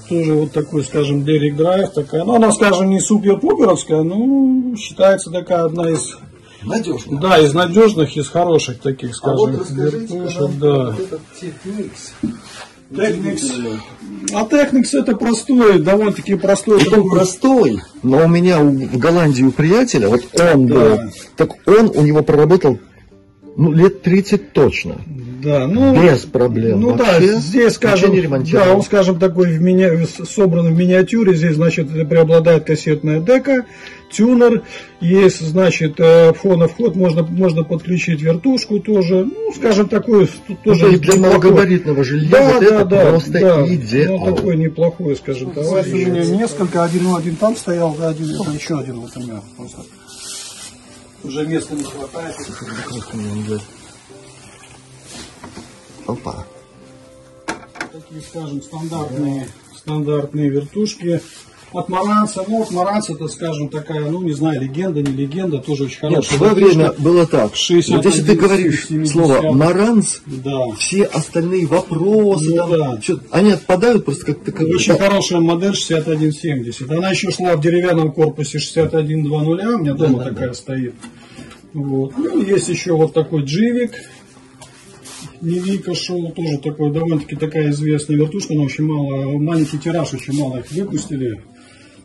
Тоже 0.09 0.33
вот 0.33 0.53
такой, 0.53 0.85
скажем, 0.85 1.27
Дерек 1.27 1.55
Драйв 1.55 1.91
такая. 1.91 2.25
Ну, 2.25 2.35
она, 2.35 2.51
скажем, 2.51 2.89
не 2.89 3.01
супер-пуперовская, 3.01 4.03
но 4.03 4.75
считается 4.75 5.31
такая 5.31 5.65
одна 5.65 5.91
из, 5.91 6.17
Надежно. 6.63 7.21
да, 7.21 7.39
из 7.39 7.55
надежных, 7.55 8.17
из 8.17 8.29
хороших 8.29 8.81
таких, 8.81 9.11
А 9.11 9.15
скажем, 9.15 9.37
вот 9.39 9.61
расскажите 9.61 9.97
вертушек, 10.19 10.59
да. 10.59 10.91
вот 10.91 11.01
этот 11.01 11.21
техникс. 11.41 12.13
Техникс. 12.95 13.53
А 14.35 14.45
Техникс 14.47 14.95
это 14.95 15.15
простой, 15.17 15.79
довольно-таки 15.81 16.35
простой. 16.37 16.83
Он 16.89 17.09
простой, 17.11 17.81
но 18.03 18.25
у 18.25 18.29
меня 18.29 18.61
у- 18.61 18.71
в 18.71 18.97
Голландии 18.99 19.43
у 19.43 19.53
приятеля, 19.53 20.09
вот 20.09 20.23
он 20.41 20.67
Да. 20.67 20.75
был, 20.75 20.99
так 21.37 21.51
он 21.69 21.93
у 21.95 22.03
него 22.03 22.23
проработал 22.23 22.79
ну, 23.57 23.73
лет 23.73 24.03
30 24.03 24.53
точно. 24.53 24.97
Да, 25.43 25.67
ну, 25.67 26.03
Без 26.03 26.21
проблем. 26.21 26.81
Ну 26.81 26.95
вообще. 26.95 27.33
да, 27.33 27.41
здесь, 27.41 27.75
скажем, 27.75 28.13
да, 28.53 28.75
он, 28.75 28.83
скажем, 28.83 29.19
такой 29.19 29.53
в 29.53 29.61
меня, 29.61 29.91
собран 30.07 30.75
в 30.75 30.77
миниатюре, 30.77 31.35
здесь, 31.35 31.55
значит, 31.55 31.89
преобладает 32.09 32.65
кассетная 32.65 33.21
дека, 33.21 33.65
тюнер, 34.11 34.63
есть, 35.01 35.41
значит, 35.41 35.95
э, 35.99 36.33
фоновход, 36.33 36.97
можно, 36.97 37.23
можно 37.23 37.63
подключить 37.63 38.21
вертушку 38.21 38.81
тоже, 38.81 39.27
ну, 39.27 39.53
скажем, 39.55 39.89
такой, 39.89 40.27
тут 40.27 40.59
Ну, 40.65 40.75
тоже 40.75 40.99
то 40.99 41.13
для 41.13 41.21
малогабаритного 41.21 42.03
жилья 42.03 42.31
Да, 42.31 42.53
вот 42.53 42.61
да, 42.61 42.67
это 42.67 42.85
да, 42.85 43.11
просто 43.11 43.33
да. 43.33 43.75
идеал. 43.75 44.19
Ну, 44.19 44.35
такой 44.35 44.57
неплохой, 44.57 45.17
скажем, 45.17 45.53
товарищ. 45.53 45.93
У 45.93 45.97
меня 45.97 46.25
несколько, 46.25 46.83
один, 46.83 47.05
ну, 47.05 47.17
один 47.17 47.37
там 47.37 47.57
стоял, 47.57 47.95
да, 47.99 48.09
один, 48.09 48.31
это 48.31 48.51
еще 48.51 48.79
один 48.79 49.01
вот 49.01 49.11
у 49.17 49.21
меня 49.21 49.41
просто. 49.57 49.83
Уже 51.23 51.47
места 51.47 51.75
не 51.75 51.83
хватает. 51.83 52.37
Опа. 56.09 56.45
такие, 57.93 58.21
скажем, 58.23 58.63
стандартные, 58.63 59.47
стандартные 59.77 60.49
вертушки. 60.51 61.21
От 61.71 61.91
Маранца, 61.91 62.43
ну, 62.49 62.63
от 62.63 62.71
Маранца 62.71 63.13
это, 63.13 63.29
скажем, 63.29 63.69
такая, 63.69 64.09
ну, 64.09 64.23
не 64.23 64.33
знаю, 64.33 64.59
легенда, 64.63 65.03
не 65.03 65.13
легенда, 65.13 65.59
тоже 65.59 65.85
очень 65.85 65.99
Нет, 66.09 66.25
в 66.25 66.29
хорошая 66.31 66.39
свое 66.39 66.55
время 66.55 66.93
было 66.97 67.27
так. 67.27 67.55
61, 67.55 67.97
Вот 67.97 68.07
если 68.07 68.23
ты 68.27 68.37
говоришь 68.37 68.87
70. 68.87 69.13
слово 69.13 69.53
«маранц», 69.53 70.21
Да. 70.25 70.71
все 70.79 71.05
остальные 71.05 71.67
вопросы, 71.67 72.49
Ну 72.49 72.57
там, 72.57 72.71
да. 72.71 72.99
чё- 73.03 73.21
они 73.31 73.51
отпадают 73.53 74.07
просто 74.07 74.25
как 74.25 74.45
таковые. 74.45 74.77
Очень 74.77 74.97
Да. 74.97 75.09
хорошая 75.09 75.41
модель 75.41 75.75
6170. 75.75 76.91
Она 76.91 77.11
еще 77.11 77.31
шла 77.31 77.55
в 77.55 77.61
деревянном 77.61 78.13
корпусе 78.13 78.59
6120, 78.59 79.75
у 79.75 79.79
меня 79.81 79.93
дома 79.93 80.21
да, 80.21 80.25
такая 80.31 80.55
стоит. 80.55 80.95
Вот. 81.75 82.17
Ну, 82.17 82.41
есть 82.41 82.69
еще 82.71 82.93
вот 82.97 83.13
такой 83.13 83.43
дживик. 83.43 83.93
Невика 85.41 85.95
шел, 85.95 86.31
тоже 86.33 86.59
такой, 86.59 86.93
довольно-таки 86.93 87.37
такая 87.37 87.71
известная 87.71 88.17
вертушка, 88.17 88.55
но 88.55 88.65
очень 88.65 88.85
мало, 88.85 89.39
маленький 89.39 89.79
тираж, 89.79 90.13
очень 90.15 90.35
мало 90.35 90.59
их 90.59 90.71
выпустили. 90.73 91.43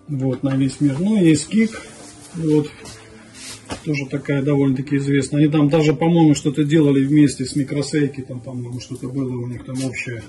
Вот, 0.07 0.43
на 0.43 0.55
весь 0.55 0.79
мир. 0.81 0.97
Ну, 0.99 1.17
есть 1.17 1.47
кик, 1.47 1.81
вот, 2.35 2.69
тоже 3.85 4.05
такая 4.05 4.41
довольно-таки 4.41 4.97
известная. 4.97 5.41
Они 5.41 5.51
там 5.51 5.69
даже, 5.69 5.93
по-моему, 5.93 6.35
что-то 6.35 6.63
делали 6.63 7.03
вместе 7.03 7.45
с 7.45 7.55
микросейки, 7.55 8.21
там, 8.21 8.39
по-моему, 8.39 8.79
что-то 8.79 9.07
было 9.07 9.29
у 9.29 9.47
них 9.47 9.65
там 9.65 9.83
общее. 9.83 10.23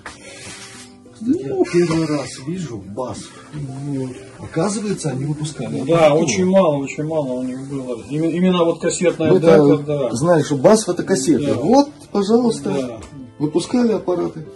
Я 1.20 1.54
первый 1.72 2.06
раз 2.06 2.28
вижу 2.46 2.82
бас. 2.94 3.18
Вот. 3.52 4.10
Оказывается, 4.38 5.10
они 5.10 5.24
выпускали. 5.24 5.80
Да, 5.82 6.06
аппаратуру. 6.06 6.24
очень 6.24 6.44
мало, 6.44 6.76
очень 6.78 7.04
мало 7.04 7.32
у 7.32 7.42
них 7.42 7.68
было. 7.68 8.02
Именно, 8.10 8.30
именно 8.30 8.64
вот 8.64 8.80
кассетная 8.80 9.34
дека, 9.34 9.78
да. 9.78 10.10
знали, 10.12 10.42
что 10.42 10.56
бас 10.56 10.84
фотокассеты. 10.84 11.46
Да. 11.46 11.54
Вот, 11.54 11.90
пожалуйста, 12.14 12.70
Да. 12.70 13.00
выпускали 13.40 13.92
аппараты. 13.92 14.46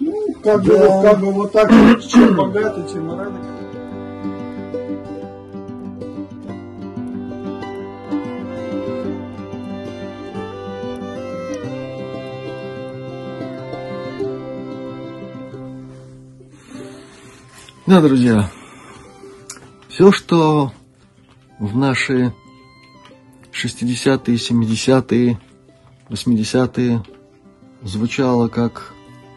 Ну, 0.00 0.34
как, 0.42 0.64
бы, 0.64 0.76
Да. 0.76 0.88
вот, 0.88 1.02
как 1.04 1.20
бы 1.20 1.32
вот 1.32 1.52
так, 1.52 1.70
чем 2.02 2.34
богаты, 2.34 2.82
тем 2.92 3.12
и 3.12 3.16
рады. 3.16 3.38
Да, 17.86 18.00
друзья, 18.00 18.50
все, 19.88 20.10
что 20.10 20.72
в 21.60 21.76
наши 21.76 22.34
60-е, 23.52 24.36
70-е, 24.36 25.38
80-е 26.12 27.02
звучало 27.82 28.48
как 28.48 28.92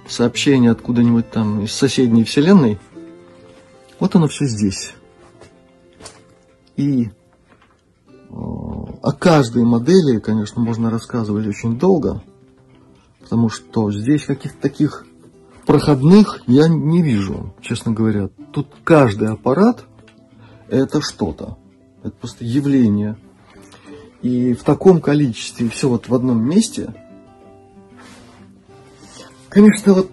сообщение 0.07 0.71
откуда-нибудь 0.71 1.31
там 1.31 1.61
из 1.63 1.71
соседней 1.71 2.23
вселенной, 2.23 2.77
вот 3.99 4.15
оно 4.15 4.27
все 4.27 4.45
здесь. 4.45 4.93
И 6.75 7.05
э, 7.05 7.09
о 8.29 9.11
каждой 9.13 9.63
модели, 9.63 10.19
конечно, 10.19 10.61
можно 10.61 10.91
рассказывать 10.91 11.47
очень 11.47 11.79
долго, 11.79 12.21
потому 13.21 13.49
что 13.49 13.91
здесь 13.91 14.25
каких-то 14.25 14.61
таких 14.61 15.05
проходных 15.65 16.41
я 16.45 16.67
не 16.67 17.01
вижу, 17.01 17.53
честно 17.61 17.93
говоря. 17.93 18.29
Тут 18.51 18.67
каждый 18.83 19.29
аппарат 19.29 19.85
это 20.67 21.01
что-то. 21.01 21.57
Это 22.03 22.15
просто 22.15 22.43
явление. 22.43 23.17
И 24.25 24.55
в 24.55 24.63
таком 24.63 25.01
количестве 25.01 25.69
все 25.69 25.87
вот 25.87 26.09
в 26.09 26.15
одном 26.15 26.43
месте. 26.43 26.91
Конечно, 29.49 29.93
вот 29.93 30.09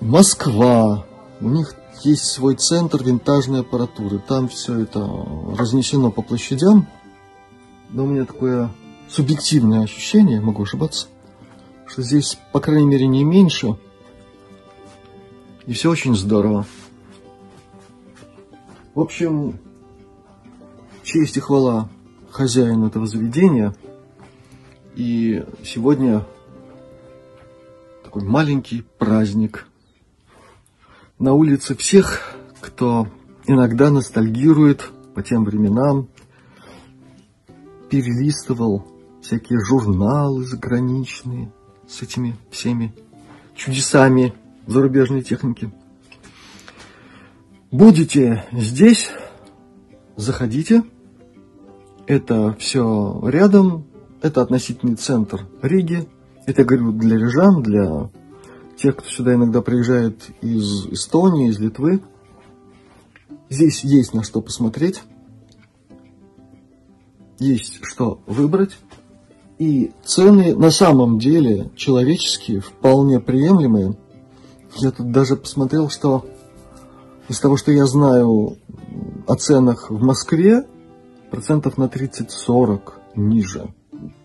Москва, 0.00 1.06
у 1.40 1.48
них 1.48 1.76
есть 2.02 2.24
свой 2.24 2.56
центр 2.56 3.04
винтажной 3.04 3.60
аппаратуры. 3.60 4.18
Там 4.18 4.48
все 4.48 4.80
это 4.80 5.08
разнесено 5.56 6.10
по 6.10 6.20
площадям. 6.20 6.88
Но 7.90 8.02
у 8.02 8.06
меня 8.08 8.24
такое 8.24 8.72
субъективное 9.08 9.84
ощущение, 9.84 10.40
могу 10.40 10.64
ошибаться, 10.64 11.06
что 11.86 12.02
здесь, 12.02 12.36
по 12.50 12.58
крайней 12.58 12.88
мере, 12.88 13.06
не 13.06 13.22
меньше, 13.22 13.76
и 15.64 15.72
все 15.74 15.92
очень 15.92 16.16
здорово. 16.16 16.66
В 18.96 19.00
общем, 19.00 19.60
честь 21.04 21.36
и 21.36 21.40
хвала 21.40 21.88
хозяину 22.34 22.88
этого 22.88 23.06
заведения. 23.06 23.74
И 24.96 25.44
сегодня 25.62 26.26
такой 28.02 28.24
маленький 28.24 28.84
праздник. 28.98 29.66
На 31.18 31.32
улице 31.32 31.76
всех, 31.76 32.36
кто 32.60 33.06
иногда 33.46 33.90
ностальгирует 33.90 34.90
по 35.14 35.22
тем 35.22 35.44
временам, 35.44 36.08
перелистывал 37.88 38.84
всякие 39.22 39.60
журналы 39.60 40.44
заграничные 40.44 41.52
с 41.86 42.02
этими 42.02 42.36
всеми 42.50 42.92
чудесами 43.54 44.34
зарубежной 44.66 45.22
техники. 45.22 45.72
Будете 47.70 48.44
здесь, 48.52 49.10
заходите. 50.16 50.82
Это 52.06 52.54
все 52.58 53.20
рядом. 53.24 53.86
Это 54.20 54.42
относительный 54.42 54.96
центр 54.96 55.46
Риги. 55.62 56.08
Это, 56.46 56.62
я 56.62 56.66
говорю, 56.66 56.92
для 56.92 57.16
рижан, 57.16 57.62
для 57.62 58.10
тех, 58.76 58.96
кто 58.96 59.08
сюда 59.08 59.34
иногда 59.34 59.62
приезжает 59.62 60.22
из 60.40 60.86
Эстонии, 60.86 61.48
из 61.48 61.58
Литвы. 61.58 62.02
Здесь 63.48 63.84
есть 63.84 64.14
на 64.14 64.22
что 64.22 64.40
посмотреть. 64.40 65.02
Есть 67.38 67.80
что 67.82 68.20
выбрать. 68.26 68.76
И 69.58 69.92
цены 70.04 70.54
на 70.54 70.70
самом 70.70 71.18
деле 71.18 71.70
человеческие, 71.76 72.60
вполне 72.60 73.20
приемлемые. 73.20 73.96
Я 74.76 74.90
тут 74.90 75.12
даже 75.12 75.36
посмотрел, 75.36 75.88
что 75.88 76.26
из 77.28 77.38
того, 77.40 77.56
что 77.56 77.72
я 77.72 77.86
знаю 77.86 78.58
о 79.26 79.34
ценах 79.36 79.90
в 79.90 80.02
Москве, 80.02 80.66
процентов 81.34 81.78
на 81.78 81.86
30-40 81.86 82.92
ниже. 83.16 83.74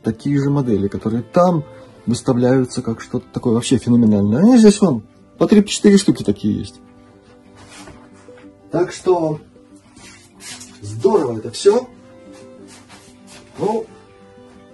Такие 0.03 0.39
же 0.39 0.51
модели, 0.51 0.87
которые 0.87 1.23
там 1.23 1.63
выставляются 2.05 2.83
как 2.83 3.01
что-то 3.01 3.25
такое 3.33 3.55
вообще 3.55 3.77
феноменальное. 3.77 4.43
Они 4.43 4.57
здесь 4.57 4.79
вон 4.79 5.03
по 5.39 5.45
3-4 5.45 5.97
штуки 5.97 6.23
такие 6.23 6.59
есть. 6.59 6.79
Так 8.71 8.91
что 8.91 9.39
здорово 10.81 11.39
это 11.39 11.49
все. 11.49 11.89
Ну, 13.57 13.87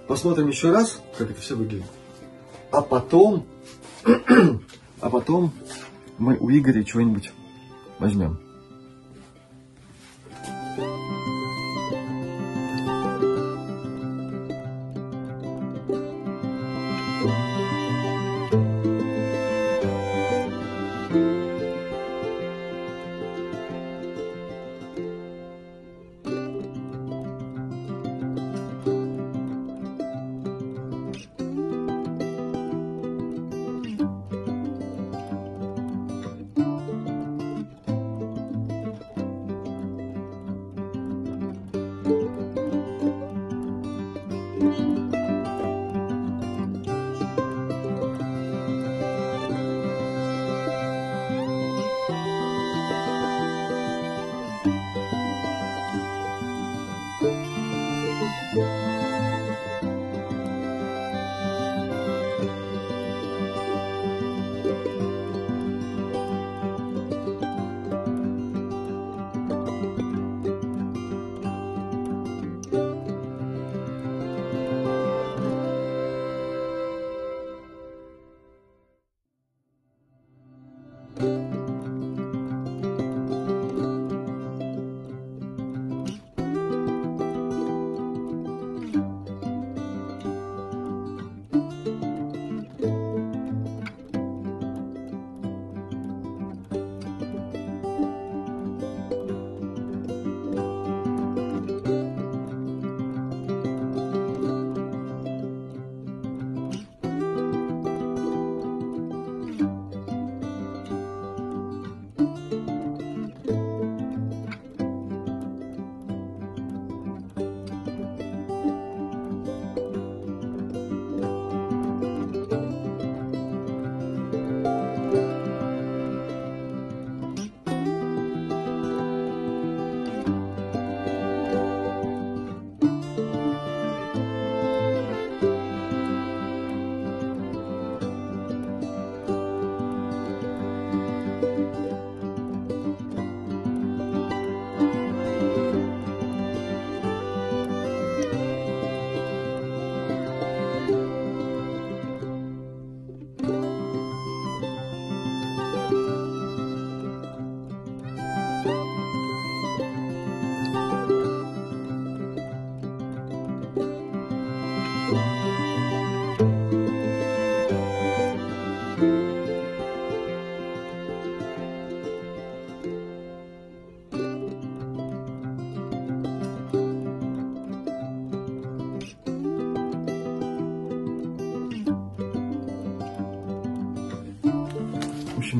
посмотрим 0.06 0.48
еще 0.48 0.70
раз, 0.70 1.00
как 1.16 1.30
это 1.30 1.40
все 1.40 1.56
выглядит. 1.56 1.86
А 2.70 2.82
потом, 2.82 3.46
а 5.00 5.08
потом 5.08 5.52
мы 6.18 6.36
у 6.36 6.50
Игоря 6.50 6.84
чего-нибудь 6.84 7.32
возьмем. 7.98 8.45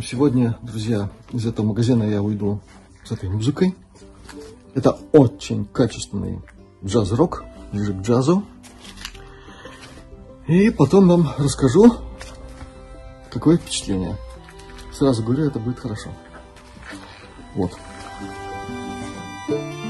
Сегодня, 0.08 0.56
друзья, 0.62 1.10
из 1.32 1.46
этого 1.46 1.66
магазина 1.66 2.04
я 2.04 2.22
уйду 2.22 2.60
с 3.04 3.10
этой 3.10 3.28
музыкой. 3.28 3.74
Это 4.74 4.96
очень 5.12 5.64
качественный 5.64 6.40
джаз-рок, 6.84 7.44
ближе 7.72 7.92
к 7.92 8.02
джазу. 8.02 8.44
И 10.46 10.70
потом 10.70 11.08
вам 11.08 11.28
расскажу, 11.38 11.94
какое 13.30 13.56
впечатление. 13.56 14.16
Сразу 14.92 15.24
говорю, 15.24 15.46
это 15.46 15.58
будет 15.58 15.80
хорошо. 15.80 16.10
Вот. 17.54 17.72
Так, 19.48 19.58
и 19.58 19.85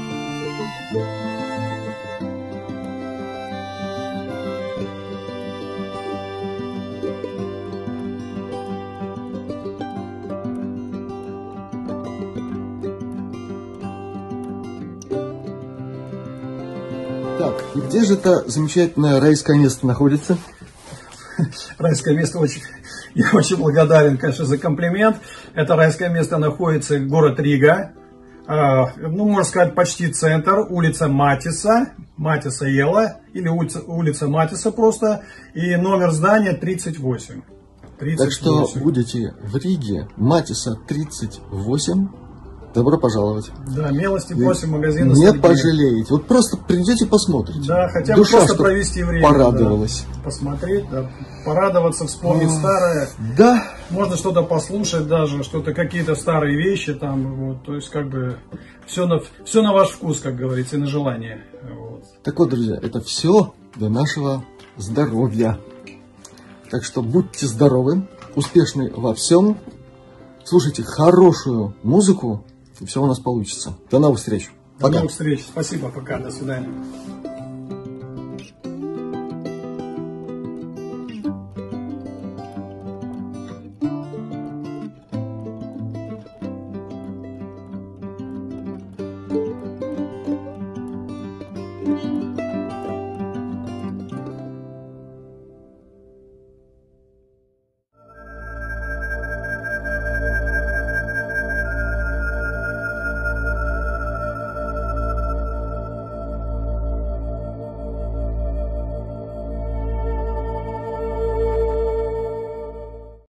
где 17.97 18.05
же 18.05 18.13
это 18.13 18.47
замечательное 18.47 19.19
райское 19.19 19.57
место 19.57 19.87
находится? 19.87 20.37
Райское 21.79 22.15
место 22.15 22.37
очень... 22.37 22.61
Я 23.15 23.31
очень 23.33 23.57
благодарен, 23.57 24.19
конечно, 24.19 24.45
за 24.45 24.59
комплимент. 24.59 25.17
Это 25.55 25.75
райское 25.75 26.09
место 26.09 26.37
находится 26.37 26.99
город 26.99 27.39
Рига. 27.39 27.93
А, 28.45 28.91
ну, 28.97 29.25
можно 29.25 29.43
сказать, 29.43 29.73
почти 29.73 30.09
центр, 30.09 30.59
улица 30.69 31.07
Матиса, 31.07 31.93
Матиса 32.17 32.67
Ела, 32.67 33.21
или 33.33 33.47
улица, 33.47 33.81
улица 33.81 34.27
Матиса 34.27 34.71
просто, 34.71 35.23
и 35.55 35.75
номер 35.75 36.11
здания 36.11 36.53
38. 36.53 37.41
38. 37.97 38.17
Так 38.17 38.31
что 38.31 38.79
будете 38.79 39.33
в 39.41 39.57
Риге, 39.57 40.07
Матиса 40.17 40.75
38, 40.87 42.09
добро 42.77 42.97
пожаловать. 42.99 43.51
Да, 43.75 43.89
милости 43.91 44.33
просим 44.33 44.71
магазина 44.71 45.09
Не 45.09 45.15
Сергея. 45.15 45.41
пожалеете. 45.41 46.07
Вот 46.13 46.25
просто 46.27 46.57
придете 46.57 47.05
посмотрите. 47.07 47.67
Да, 47.67 47.89
хотя 47.89 48.13
бы 48.13 48.21
Душа, 48.21 48.37
просто 48.37 48.55
провести 48.55 49.03
время. 49.03 49.27
Порадовалась. 49.27 50.05
да. 50.15 50.21
посмотреть, 50.23 50.89
да, 50.89 51.09
порадоваться, 51.43 52.05
вспомнить 52.05 52.51
старое. 52.51 53.09
Да. 53.37 53.63
Можно 53.89 54.15
что-то 54.15 54.43
послушать 54.43 55.07
даже, 55.07 55.43
что-то, 55.43 55.73
какие-то 55.73 56.15
старые 56.15 56.55
вещи 56.57 56.93
там, 56.93 57.35
вот, 57.35 57.63
то 57.63 57.75
есть 57.75 57.89
как 57.89 58.09
бы 58.09 58.37
все 58.85 59.07
на, 59.07 59.21
все 59.43 59.61
на 59.61 59.73
ваш 59.73 59.89
вкус, 59.89 60.19
как 60.19 60.35
говорится, 60.35 60.75
и 60.75 60.79
на 60.79 60.85
желание. 60.87 61.43
Вот. 61.63 62.03
Так 62.23 62.37
вот, 62.39 62.49
друзья, 62.49 62.77
это 62.81 63.01
все 63.01 63.53
для 63.75 63.89
нашего 63.89 64.43
здоровья. 64.77 65.57
Так 66.69 66.83
что 66.83 67.01
будьте 67.01 67.47
здоровы, 67.47 68.07
успешны 68.35 68.91
во 68.95 69.13
всем, 69.15 69.57
слушайте 70.43 70.83
хорошую 70.83 71.73
музыку, 71.81 72.43
и 72.79 72.85
все 72.85 73.01
у 73.01 73.07
нас 73.07 73.19
получится. 73.19 73.75
До 73.89 73.99
новых 73.99 74.19
встреч. 74.19 74.49
До 74.77 74.83
Пока. 74.83 74.95
новых 74.97 75.11
встреч. 75.11 75.43
Спасибо, 75.43 75.89
пока, 75.89 76.19
до 76.19 76.31
свидания. 76.31 76.69